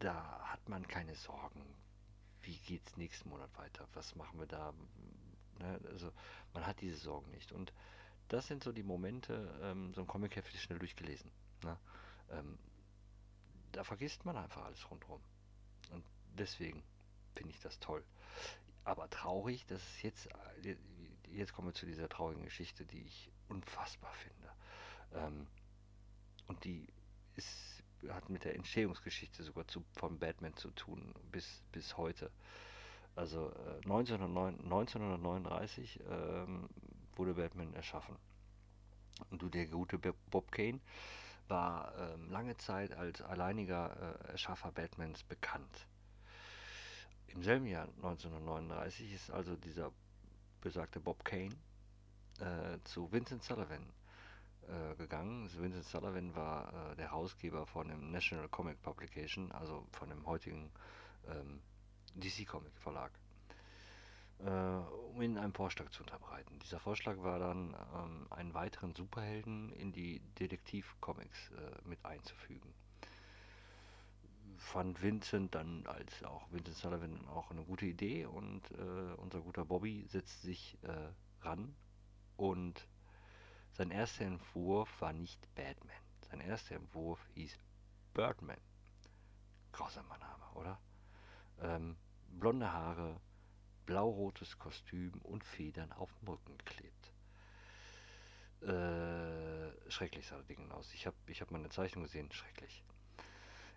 [0.00, 1.64] da hat man keine Sorgen.
[2.42, 3.86] Wie geht es nächsten Monat weiter?
[3.94, 4.74] Was machen wir da?
[5.60, 5.80] Ne?
[5.90, 6.10] Also
[6.52, 7.52] man hat diese Sorgen nicht.
[7.52, 7.72] Und
[8.26, 11.30] das sind so die Momente, ähm, so ein Comic-Heft ist schnell durchgelesen.
[11.62, 11.78] Ne?
[12.30, 12.58] Ähm,
[13.70, 15.22] da vergisst man einfach alles rundherum.
[15.92, 16.04] Und
[16.34, 16.82] deswegen
[17.34, 18.04] finde ich das toll.
[18.84, 20.26] Aber traurig, dass es jetzt,
[20.64, 20.76] äh,
[21.30, 24.52] jetzt kommen wir zu dieser traurigen Geschichte, die ich unfassbar finde.
[25.14, 25.46] Ähm,
[26.46, 26.86] und die
[27.36, 32.30] ist, hat mit der Entstehungsgeschichte sogar zu, von Batman zu tun, bis, bis heute.
[33.16, 36.68] Also äh, 1909, 1939 ähm,
[37.16, 38.16] wurde Batman erschaffen.
[39.30, 40.80] Und du, der gute Bob Kane,
[41.50, 45.86] war ähm, lange Zeit als alleiniger äh, Erschaffer Batmans bekannt.
[47.34, 49.92] Im selben Jahr 1939 ist also dieser
[50.60, 51.54] besagte Bob Kane
[52.40, 53.86] äh, zu Vincent Sullivan
[54.66, 55.48] äh, gegangen.
[55.56, 60.72] Vincent Sullivan war äh, der Herausgeber von dem National Comic Publication, also von dem heutigen
[61.28, 61.62] ähm,
[62.16, 63.12] DC Comic Verlag,
[64.40, 66.58] äh, um ihnen einen Vorschlag zu unterbreiten.
[66.58, 72.74] Dieser Vorschlag war dann, ähm, einen weiteren Superhelden in die Detektiv-Comics äh, mit einzufügen
[74.60, 79.64] fand Vincent dann als auch Vincent Sullivan auch eine gute Idee und äh, unser guter
[79.64, 81.08] Bobby setzt sich äh,
[81.40, 81.74] ran
[82.36, 82.86] und
[83.72, 85.96] sein erster Entwurf war nicht Batman.
[86.30, 87.58] Sein erster Entwurf hieß
[88.12, 88.60] Birdman.
[89.72, 90.78] Grausamer Name, oder?
[91.60, 91.96] Ähm,
[92.28, 93.18] blonde Haare,
[93.86, 97.12] blau-rotes Kostüm und Federn auf dem Rücken geklebt.
[98.62, 100.92] Äh, schrecklich sah das Ding aus.
[100.92, 102.84] Ich habe ich hab meine Zeichnung gesehen, schrecklich.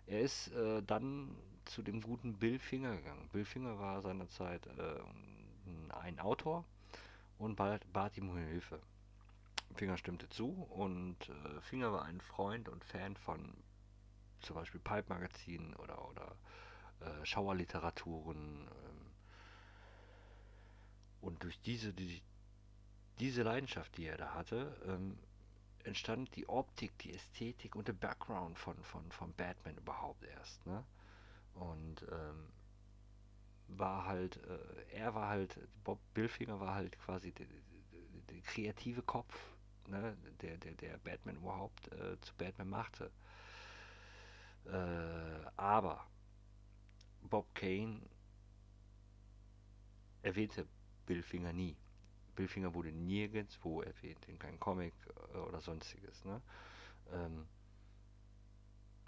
[0.06, 1.34] Er ist äh, dann
[1.64, 3.28] zu dem guten Bill Finger gegangen.
[3.32, 5.00] Bill Finger war seinerzeit äh,
[5.94, 6.64] ein Autor
[7.38, 8.80] und bat, bat ihm um Hilfe.
[9.74, 13.54] Finger stimmte zu und äh, Finger war ein Freund und Fan von
[14.40, 16.36] zum Beispiel Pipe-Magazinen oder, oder
[17.00, 18.68] äh, Schauerliteraturen.
[18.68, 19.10] Ähm,
[21.22, 22.22] und durch diese, die,
[23.18, 25.18] diese Leidenschaft, die er da hatte, ähm,
[25.84, 30.64] entstand die Optik, die Ästhetik und der Background von, von, von Batman überhaupt erst.
[30.66, 30.84] Ne?
[31.54, 32.48] Und ähm,
[33.68, 37.60] war halt, äh, er war halt, Bob Billfinger war halt quasi der, der,
[38.30, 39.34] der kreative Kopf,
[39.88, 40.16] ne?
[40.42, 43.10] der, der, der Batman überhaupt äh, zu Batman machte.
[44.66, 46.06] Äh, aber
[47.22, 48.00] Bob Kane
[50.22, 50.66] erwähnte
[51.06, 51.76] Billfinger nie.
[52.34, 54.94] Billfinger wurde nirgendwo erwähnt, in keinem Comic
[55.34, 56.24] äh, oder sonstiges.
[56.24, 56.40] Ne?
[57.12, 57.46] Ähm,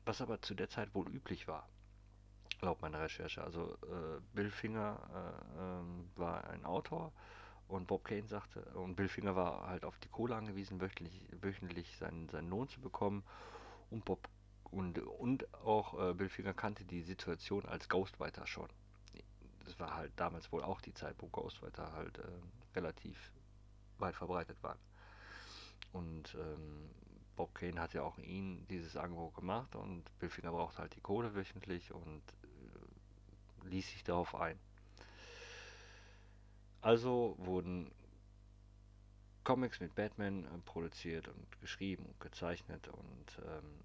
[0.04, 1.68] was aber zu der Zeit wohl üblich war,
[2.60, 3.42] laut meiner Recherche.
[3.42, 7.12] Also äh, Bill Finger äh, ähm, war ein Autor
[7.68, 11.96] und Bob Kane sagte, und Bill Finger war halt auf die Kohle angewiesen, wöchentlich, wöchentlich
[11.96, 13.24] seinen, seinen Lohn zu bekommen.
[13.90, 14.28] Und Bob
[14.70, 18.68] und, und auch äh, Bill Finger kannte die Situation als Ghostwriter schon.
[19.66, 22.22] Das war halt damals wohl auch die Zeit, wo Ghostwriter halt äh,
[22.74, 23.32] relativ
[23.98, 24.78] weit verbreitet waren.
[25.92, 26.90] Und ähm,
[27.36, 31.00] Bob Kane hat ja auch ihn dieses Angebot gemacht und Bill Finger braucht halt die
[31.00, 34.58] Kohle wöchentlich und äh, ließ sich darauf ein.
[36.80, 37.90] Also wurden
[39.44, 43.84] Comics mit Batman äh, produziert und geschrieben und gezeichnet und ähm,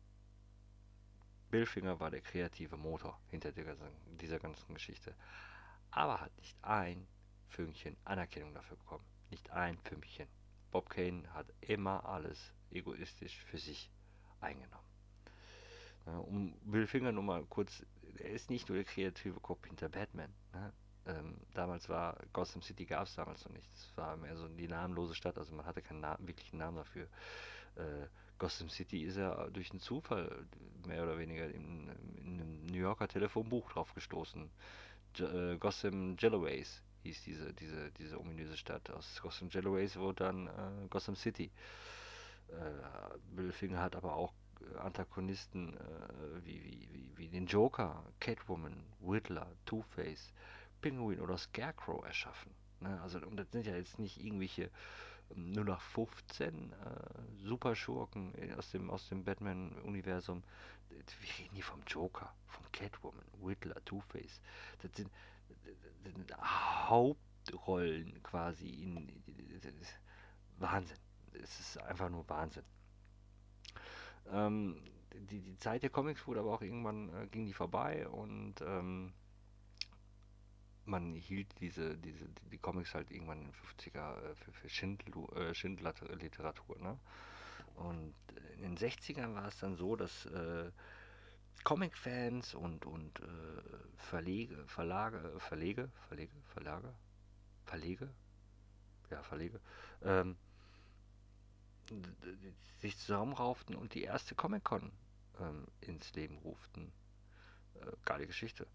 [1.49, 5.13] Bill Finger war der kreative Motor hinter dieser ganzen Geschichte.
[5.91, 7.07] Aber hat nicht ein
[7.49, 9.05] Fünkchen Anerkennung dafür bekommen.
[9.29, 10.27] Nicht ein Fünkchen.
[10.71, 13.91] Bob Kane hat immer alles egoistisch für sich
[14.39, 14.85] eingenommen.
[16.05, 17.85] Ja, um Bill Finger nur mal kurz,
[18.17, 20.33] er ist nicht nur der kreative Kopf hinter Batman.
[20.53, 20.73] Ne?
[21.05, 23.69] Ähm, damals war Gotham City gab es damals noch nicht.
[23.73, 27.07] Es war mehr so die namenlose Stadt, also man hatte keinen Namen, wirklichen Namen dafür.
[27.75, 30.47] Äh, Gotham City ist ja durch einen Zufall
[30.87, 34.49] mehr oder weniger in, in einem New Yorker Telefonbuch drauf gestoßen.
[35.15, 38.89] J äh, Gotham Jelloways hieß diese, diese, diese ominöse Stadt.
[38.91, 41.51] Aus Gotham Jelloways wurde dann äh, Gotham City.
[42.49, 44.33] Äh, Bill Finger hat aber auch
[44.79, 50.33] Antagonisten äh, wie, wie, wie, wie den Joker, Catwoman, Riddler, Two-Face,
[50.81, 52.51] Penguin oder Scarecrow erschaffen.
[52.79, 52.99] Ne?
[53.01, 54.69] Also, und das sind ja jetzt nicht irgendwelche
[55.35, 56.75] ähm, nur nach 15 äh,
[57.43, 60.43] Superschurken aus dem, aus dem Batman-Universum.
[61.19, 64.41] Wir reden hier vom Joker, von Catwoman, Riddler, Two-Face.
[64.81, 65.09] Das sind,
[66.03, 69.21] das sind Hauptrollen quasi in.
[70.57, 70.97] Wahnsinn.
[71.33, 72.63] Es ist einfach nur Wahnsinn.
[74.31, 74.81] Ähm,
[75.13, 79.13] die, die Zeit der Comics wurde aber auch irgendwann, äh, ging die vorbei und ähm,
[80.85, 85.27] man hielt diese, diese, die Comics halt irgendwann in den 50er äh, für, für Schindlu,
[85.29, 86.79] äh, Schindliteratur.
[86.79, 86.97] Ne?
[87.75, 88.13] Und
[88.55, 90.71] in den 60ern war es dann so, dass äh,
[91.63, 93.23] Comic-Fans und, und äh,
[93.97, 96.93] Verlege, Verlage, Verlege, Verlege, Verlage,
[97.65, 98.09] Verlege,
[99.09, 99.59] ja, Verlege,
[100.03, 100.37] ähm,
[102.79, 104.91] sich zusammenrauften und die erste Comic-Con
[105.39, 106.91] ähm, ins Leben ruften.
[107.75, 108.65] Äh, geile Geschichte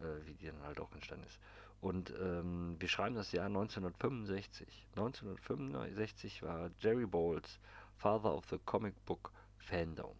[0.00, 1.38] äh, wie die dann halt auch entstanden ist.
[1.80, 4.86] Und ähm, wir schreiben das Jahr 1965.
[4.96, 7.58] 1965 war Jerry Bowles
[7.96, 10.16] Father of the Comic Book Fandom,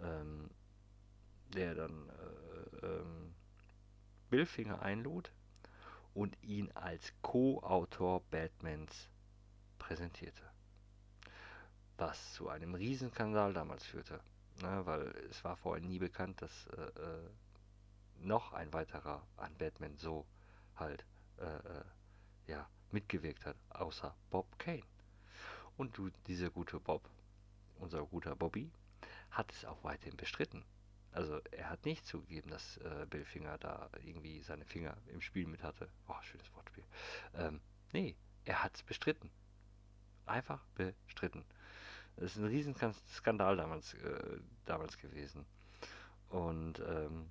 [0.00, 0.50] ähm,
[1.54, 3.34] der dann äh, ähm,
[4.30, 5.32] Bill Finger einlud
[6.14, 9.08] und ihn als Co-Autor Batmans
[9.78, 10.42] präsentierte.
[11.96, 14.20] Was zu einem Riesenskandal damals führte.
[14.62, 17.30] Ne, weil es war vorher nie bekannt, dass äh, äh
[18.20, 20.26] noch ein weiterer an Batman so
[20.74, 21.04] halt
[21.38, 21.84] äh, äh,
[22.48, 24.82] ja, mitgewirkt hat, außer Bob Kane.
[25.78, 27.08] Und du, dieser gute Bob,
[27.78, 28.68] unser guter Bobby,
[29.30, 30.64] hat es auch weiterhin bestritten.
[31.12, 35.46] Also er hat nicht zugegeben, dass äh, Bill Finger da irgendwie seine Finger im Spiel
[35.46, 35.88] mit hatte.
[36.08, 36.82] Oh, schönes Wortspiel.
[37.34, 37.60] Ähm,
[37.92, 39.30] nee, er hat es bestritten.
[40.26, 40.60] Einfach
[41.06, 41.44] bestritten.
[42.16, 42.74] Das ist ein riesen
[43.14, 45.46] Skandal damals, äh, damals gewesen.
[46.28, 47.30] Und ähm,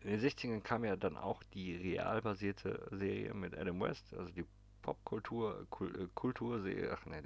[0.00, 4.46] in den 60ern kam ja dann auch die realbasierte Serie mit Adam West, also die
[4.82, 7.22] Popkultur, Kul äh, Kulturserie, ach ne,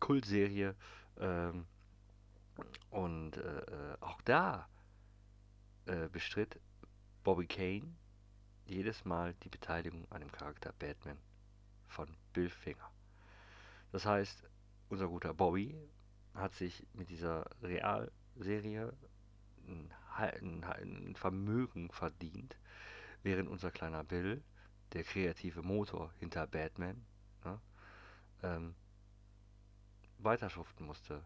[0.00, 0.74] Kultserie.
[1.18, 1.66] Ähm,
[2.90, 4.68] und äh, äh, auch da
[5.86, 6.60] äh, bestritt
[7.24, 7.94] Bobby Kane
[8.66, 11.18] jedes Mal die Beteiligung an dem Charakter Batman
[11.88, 12.90] von Bill Finger.
[13.92, 14.44] Das heißt,
[14.88, 15.76] unser guter Bobby
[16.34, 18.92] hat sich mit dieser Realserie
[20.16, 22.56] ein, ein Vermögen verdient,
[23.22, 24.42] während unser kleiner Bill,
[24.94, 27.04] der kreative Motor hinter Batman,
[27.44, 27.60] ne,
[28.42, 28.74] ähm,
[30.18, 31.22] weiterschuften musste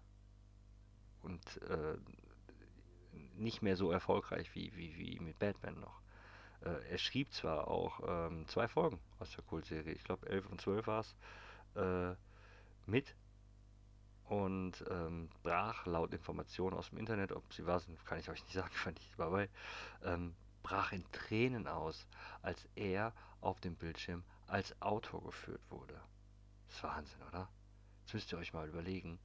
[1.22, 1.96] und äh,
[3.36, 6.00] nicht mehr so erfolgreich wie, wie, wie mit Batman noch.
[6.62, 10.60] Äh, er schrieb zwar auch ähm, zwei Folgen aus der Kultserie, ich glaube 11 und
[10.60, 11.16] 12 war es,
[11.76, 12.16] äh,
[12.86, 13.14] mit,
[14.24, 18.54] und ähm, brach laut Informationen aus dem Internet, ob sie war, kann ich euch nicht
[18.54, 19.48] sagen, fand ich dabei,
[20.04, 22.06] ähm, brach in Tränen aus,
[22.42, 26.00] als er auf dem Bildschirm als Autor geführt wurde.
[26.66, 27.48] Das ist Wahnsinn, oder?
[28.00, 29.18] Jetzt müsst ihr euch mal überlegen.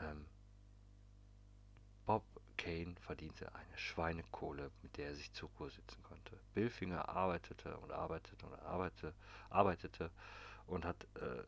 [0.00, 0.26] Ähm,
[2.06, 2.24] Bob
[2.56, 6.38] Kane verdiente eine Schweinekohle, mit der er sich zur Ruhe sitzen konnte.
[6.54, 9.14] Bill Finger arbeitete und arbeitete und arbeitete,
[9.50, 10.10] arbeitete
[10.66, 11.40] und hat äh,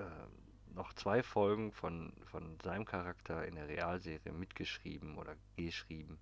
[0.00, 0.26] äh,
[0.74, 6.18] noch zwei Folgen von, von seinem Charakter in der Realserie mitgeschrieben oder geschrieben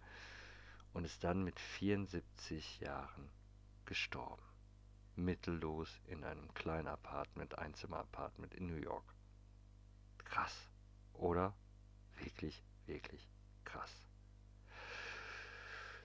[0.94, 3.28] und ist dann mit 74 Jahren
[3.84, 4.42] gestorben.
[5.16, 9.04] Mittellos in einem kleinen Apartment, Einzimmer-Apartment in New York.
[10.18, 10.70] Krass,
[11.12, 11.54] oder?
[12.18, 13.28] Wirklich, wirklich
[13.64, 13.92] krass.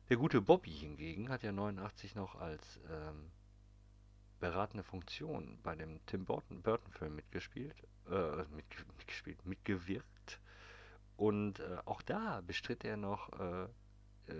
[0.09, 3.31] Der gute Bobby hingegen hat ja 89 noch als ähm,
[4.39, 7.75] beratende Funktion bei dem Tim Burton, Burton Film mitgespielt,
[8.09, 8.65] äh, mit,
[8.97, 10.39] mitgespielt, mitgewirkt.
[11.15, 13.67] Und äh, auch da bestritt er noch äh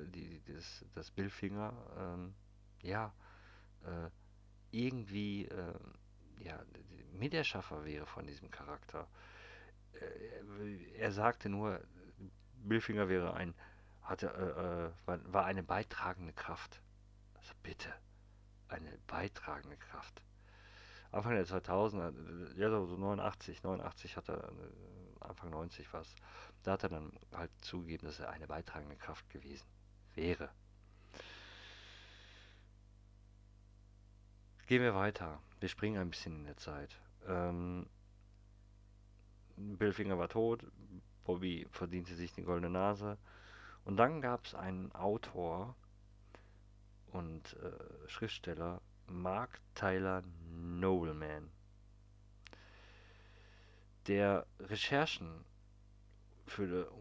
[0.07, 2.33] die, das, das Bill Finger, ähm,
[2.81, 3.13] ja,
[3.83, 4.09] äh,
[4.71, 5.93] irgendwie, ähm,
[6.39, 6.59] ja,
[7.11, 9.07] Miterschaffer wäre von diesem Charakter.
[9.93, 11.81] Äh, er sagte nur,
[12.63, 13.53] Bill Finger wäre ein,
[14.01, 16.81] hatte, war, war eine beitragende Kraft.
[17.35, 17.93] Also bitte
[18.67, 20.21] eine beitragende Kraft.
[21.11, 24.51] Anfang der 2000er, ja so 89, 89 hat er, äh,
[25.21, 26.15] Anfang 90 was,
[26.63, 29.65] da hat er dann halt zugegeben, dass er eine beitragende Kraft gewesen
[30.20, 30.49] wäre.
[34.67, 35.41] Gehen wir weiter.
[35.59, 36.99] Wir springen ein bisschen in der Zeit.
[37.28, 37.88] Ähm,
[39.55, 40.65] Bill Finger war tot,
[41.24, 43.17] Bobby verdiente sich die goldene Nase.
[43.86, 45.76] Und dann gab es einen Autor,
[47.11, 51.49] und äh, Schriftsteller Mark Tyler Nobleman,
[54.07, 55.45] der Recherchen
[56.45, 56.91] für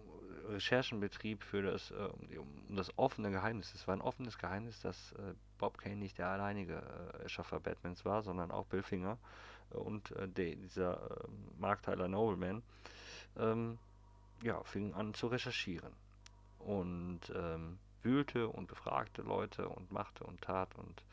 [0.48, 3.74] Recherchenbetrieb für das, äh, um, das offene Geheimnis.
[3.74, 8.04] Es war ein offenes Geheimnis, dass äh, Bob Kane nicht der alleinige äh, Erschaffer Batmans
[8.04, 9.18] war, sondern auch Bill Finger
[9.72, 12.62] äh, und äh, der, dieser ähm, Mark Tyler Nobleman
[13.36, 13.78] ähm,
[14.42, 15.92] ja, fing an zu recherchieren.
[16.58, 21.04] Und ähm, wühlte und befragte Leute und machte und tat und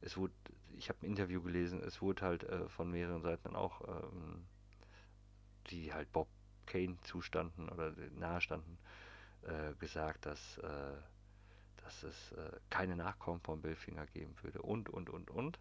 [0.00, 0.32] es wurde,
[0.76, 4.44] ich habe ein Interview gelesen, es wurde halt äh, von mehreren Seiten auch, ähm,
[5.66, 6.28] die halt Bob
[6.70, 8.78] Kane zustanden oder nahestanden,
[9.42, 10.92] äh, gesagt, dass, äh,
[11.82, 15.58] dass es äh, keine Nachkommen von Bill Finger geben würde und, und, und, und.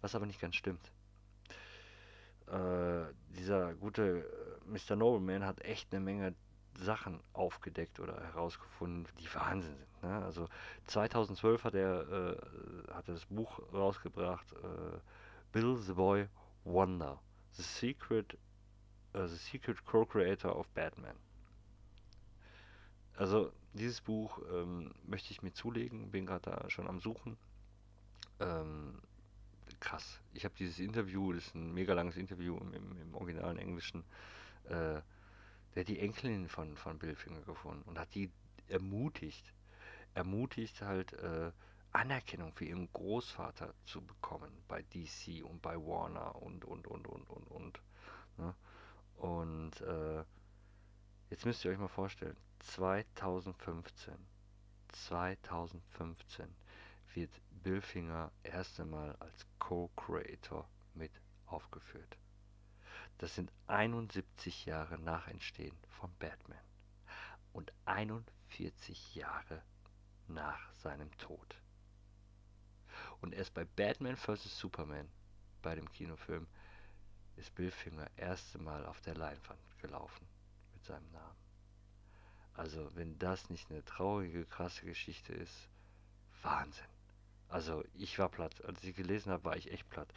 [0.00, 0.92] Was aber nicht ganz stimmt.
[2.46, 4.24] Äh, dieser gute
[4.66, 4.96] äh, Mr.
[4.96, 6.34] Nobleman hat echt eine Menge
[6.78, 10.02] Sachen aufgedeckt oder herausgefunden, die Wahnsinn sind.
[10.02, 10.24] Ne?
[10.24, 10.48] Also
[10.86, 14.98] 2012 hat er äh, hat er das Buch rausgebracht, äh,
[15.52, 16.28] Bill the Boy
[16.64, 17.20] Wonder,
[17.52, 18.38] The Secret,
[19.14, 21.16] uh, The Secret Co-Creator of Batman.
[23.16, 27.36] Also dieses Buch ähm, möchte ich mir zulegen, bin gerade da schon am Suchen.
[28.40, 28.98] Ähm,
[29.80, 30.20] krass.
[30.32, 34.04] Ich habe dieses Interview, das ist ein mega langes Interview im, im, im originalen Englischen.
[34.64, 35.00] Äh,
[35.74, 38.30] der die Enkelin von, von Bill Finger gefunden und hat die
[38.68, 39.52] ermutigt,
[40.14, 41.50] ermutigt halt äh,
[41.92, 47.28] Anerkennung für ihren Großvater zu bekommen bei DC und bei Warner und und und und
[47.28, 47.82] und und.
[48.38, 48.54] Ne?
[49.22, 50.24] Und äh,
[51.30, 54.12] jetzt müsst ihr euch mal vorstellen, 2015,
[54.88, 56.48] 2015
[57.14, 57.30] wird
[57.62, 61.12] Bill Finger erst einmal als Co-Creator mit
[61.46, 62.18] aufgeführt.
[63.18, 66.58] Das sind 71 Jahre nach Entstehen von Batman
[67.52, 69.62] und 41 Jahre
[70.26, 71.62] nach seinem Tod.
[73.20, 74.58] Und erst bei Batman vs.
[74.58, 75.08] Superman,
[75.62, 76.48] bei dem Kinofilm,
[77.36, 80.26] ist Bill Finger erste Mal auf der Leinwand gelaufen
[80.74, 81.36] mit seinem Namen.
[82.54, 85.68] Also, wenn das nicht eine traurige, krasse Geschichte ist,
[86.42, 86.84] Wahnsinn.
[87.52, 88.64] Also ich war platt.
[88.64, 90.08] Als ich gelesen habe, war ich echt platt.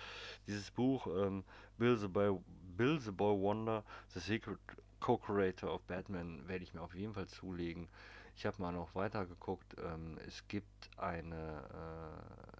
[0.47, 1.43] Dieses Buch, ähm,
[1.77, 2.39] Bill, the Boy,
[2.77, 4.57] Bill the Boy Wonder, The Secret
[5.01, 7.89] Co-Creator of Batman, werde ich mir auf jeden Fall zulegen.
[8.37, 9.75] Ich habe mal noch weiter geguckt.
[9.83, 11.63] Ähm, es gibt eine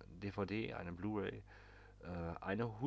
[0.03, 1.41] äh, DVD, eine Blu-ray,
[2.03, 2.81] äh, eine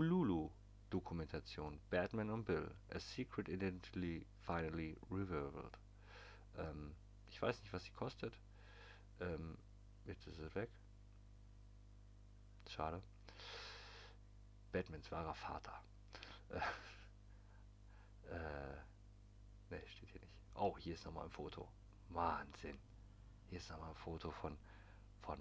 [0.88, 1.80] Hululu-Dokumentation.
[1.90, 5.78] Batman und Bill, A Secret Identity Finally Revealed.
[6.56, 6.94] Ähm,
[7.28, 8.34] ich weiß nicht, was sie kostet.
[9.20, 9.58] Ähm,
[10.04, 10.70] jetzt ist es weg.
[12.68, 13.02] Schade.
[14.72, 15.82] Batmans wahrer Vater.
[16.50, 16.58] Äh,
[18.34, 18.76] äh,
[19.70, 20.32] ne, steht hier nicht.
[20.54, 21.68] Oh, hier ist nochmal ein Foto.
[22.10, 22.78] Wahnsinn.
[23.48, 24.58] Hier ist nochmal ein Foto von,
[25.22, 25.38] von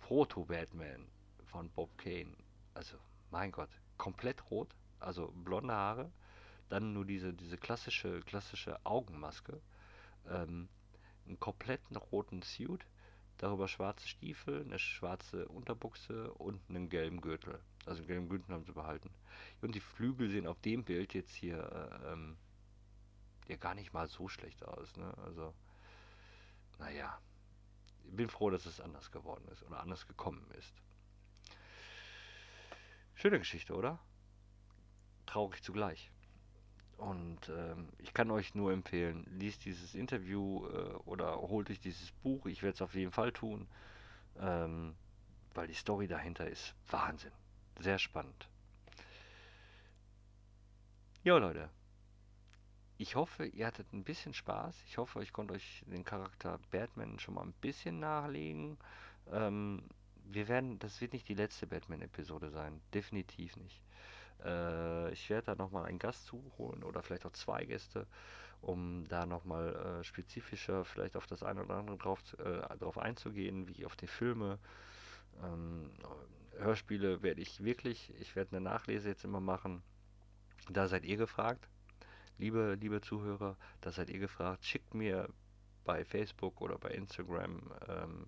[0.00, 1.08] Proto-Batman
[1.46, 2.36] von Bob Kane.
[2.74, 2.98] Also,
[3.30, 6.10] mein Gott, komplett rot, also blonde Haare,
[6.68, 9.60] dann nur diese, diese klassische, klassische Augenmaske,
[10.28, 10.68] ähm,
[11.26, 12.86] einen kompletten roten Suit,
[13.38, 17.58] Darüber schwarze Stiefel, eine schwarze Unterbuchse und einen gelben Gürtel.
[17.84, 19.10] Also einen gelben Gürtel haben sie behalten.
[19.60, 22.36] Und die Flügel sehen auf dem Bild jetzt hier äh, ähm,
[23.48, 24.96] ja gar nicht mal so schlecht aus.
[24.96, 25.12] Ne?
[25.24, 25.52] Also,
[26.78, 27.18] naja.
[28.06, 30.74] Ich bin froh, dass es anders geworden ist oder anders gekommen ist.
[33.14, 33.98] Schöne Geschichte, oder?
[35.26, 36.10] Traurig zugleich.
[36.96, 42.12] Und ähm, ich kann euch nur empfehlen, liest dieses Interview äh, oder holt euch dieses
[42.12, 42.46] Buch.
[42.46, 43.68] Ich werde es auf jeden Fall tun,
[44.38, 44.94] ähm,
[45.54, 47.32] weil die Story dahinter ist Wahnsinn.
[47.80, 48.48] Sehr spannend.
[51.24, 51.70] Ja, Leute.
[52.96, 54.76] Ich hoffe, ihr hattet ein bisschen Spaß.
[54.86, 58.78] Ich hoffe, ich konnte euch den Charakter Batman schon mal ein bisschen nachlegen.
[59.32, 59.82] Ähm,
[60.24, 62.80] wir werden, das wird nicht die letzte Batman-Episode sein.
[62.92, 63.82] Definitiv nicht.
[64.44, 68.06] Äh, ich werde da nochmal einen Gast zuholen oder vielleicht auch zwei Gäste,
[68.60, 73.68] um da nochmal äh, spezifischer vielleicht auf das eine oder andere drauf, äh, drauf einzugehen,
[73.68, 74.58] wie auf die Filme.
[75.42, 75.90] Ähm,
[76.58, 79.82] Hörspiele werde ich wirklich, ich werde eine Nachlese jetzt immer machen.
[80.70, 81.68] Da seid ihr gefragt.
[82.38, 84.64] Liebe, liebe Zuhörer, da seid ihr gefragt.
[84.64, 85.28] Schickt mir
[85.84, 88.26] bei Facebook oder bei Instagram ähm,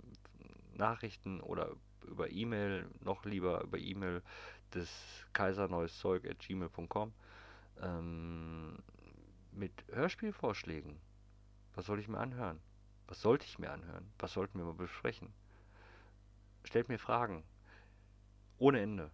[0.77, 4.23] Nachrichten oder über E-Mail, noch lieber über E-Mail
[4.75, 4.91] des
[5.33, 7.13] kaiserneueszeug.gmail.com
[7.83, 8.79] ähm,
[9.53, 10.99] mit Hörspielvorschlägen.
[11.75, 12.61] Was soll ich mir anhören?
[13.07, 14.11] Was sollte ich mir anhören?
[14.19, 15.33] Was sollten wir mal besprechen?
[16.65, 17.45] Stellt mir Fragen.
[18.59, 19.11] Ohne Ende.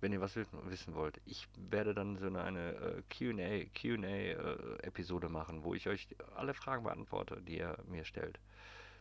[0.00, 1.20] Wenn ihr was wissen wollt.
[1.26, 6.84] Ich werde dann so eine, äh, QA, QA äh, machen, wo ich euch alle Fragen
[6.84, 8.40] beantworte, die ihr mir stellt.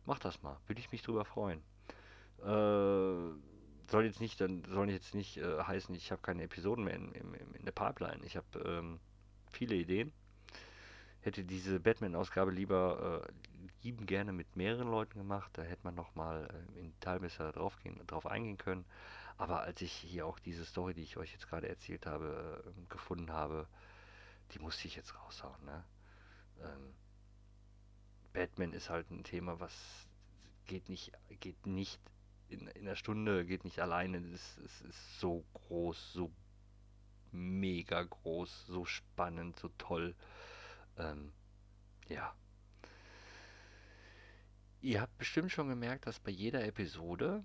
[0.06, 0.58] Macht das mal.
[0.68, 1.62] Würde ich mich drüber freuen.
[2.41, 3.34] Äh,
[3.89, 7.12] soll jetzt nicht, dann soll jetzt nicht äh, heißen, ich habe keine Episoden mehr in,
[7.14, 8.24] in, in der Pipeline.
[8.24, 9.00] Ich habe ähm,
[9.52, 10.12] viele Ideen.
[11.22, 13.32] Hätte diese Batman-Ausgabe lieber äh,
[13.84, 15.52] lieben gerne mit mehreren Leuten gemacht.
[15.54, 18.86] Da hätte man nochmal äh, in Detail besser drauf, gehen, drauf eingehen können.
[19.38, 22.89] Aber als ich hier auch diese Story, die ich euch jetzt gerade erzählt habe, äh,
[22.89, 23.68] gefunden habe,
[24.52, 25.64] die musste ich jetzt raushauen.
[25.66, 25.84] Ne?
[26.62, 26.93] Ähm,
[28.40, 30.08] Batman ist halt ein Thema, was
[30.66, 31.12] geht nicht,
[31.42, 32.00] geht nicht
[32.48, 34.20] in, in einer Stunde geht nicht alleine.
[34.34, 36.32] Es, es ist so groß, so
[37.34, 40.16] mega groß, so spannend, so toll.
[40.98, 41.34] Ähm,
[42.08, 42.34] ja.
[44.80, 47.44] Ihr habt bestimmt schon gemerkt, dass bei jeder Episode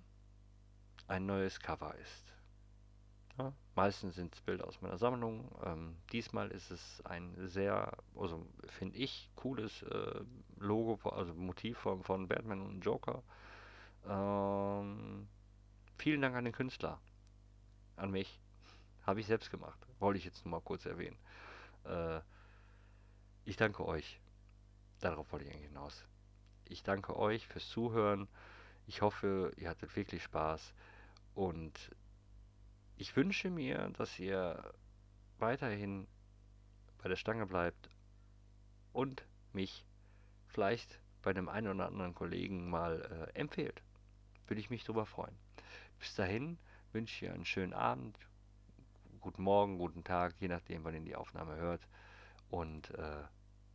[1.08, 2.33] ein neues Cover ist.
[3.38, 5.50] Ja, meistens sind es Bilder aus meiner Sammlung.
[5.64, 10.20] Ähm, diesmal ist es ein sehr, also finde ich, cooles äh,
[10.58, 13.22] Logo, also Motiv von, von Batman und Joker.
[14.06, 15.26] Ähm,
[15.98, 17.00] vielen Dank an den Künstler.
[17.96, 18.40] An mich.
[19.04, 19.78] Habe ich selbst gemacht.
[19.98, 21.18] Wollte ich jetzt nur mal kurz erwähnen.
[21.84, 22.20] Äh,
[23.44, 24.20] ich danke euch.
[25.00, 26.06] Darauf wollte ich eigentlich hinaus.
[26.66, 28.28] Ich danke euch fürs Zuhören.
[28.86, 30.72] Ich hoffe, ihr hattet wirklich Spaß.
[31.34, 31.90] Und
[32.96, 34.72] ich wünsche mir, dass ihr
[35.38, 36.06] weiterhin
[36.98, 37.90] bei der Stange bleibt
[38.92, 39.84] und mich
[40.48, 43.82] vielleicht bei dem einen oder anderen Kollegen mal äh, empfehlt.
[44.46, 45.36] Würde ich mich darüber freuen.
[45.98, 46.58] Bis dahin
[46.92, 48.18] wünsche ich einen schönen Abend,
[49.20, 51.86] guten Morgen, guten Tag, je nachdem, wann ihr die Aufnahme hört.
[52.50, 53.22] Und äh,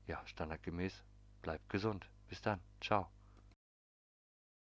[0.07, 1.03] ja, standardgemäß,
[1.41, 2.09] bleibt gesund.
[2.28, 2.59] Bis dann.
[2.82, 3.09] Ciao.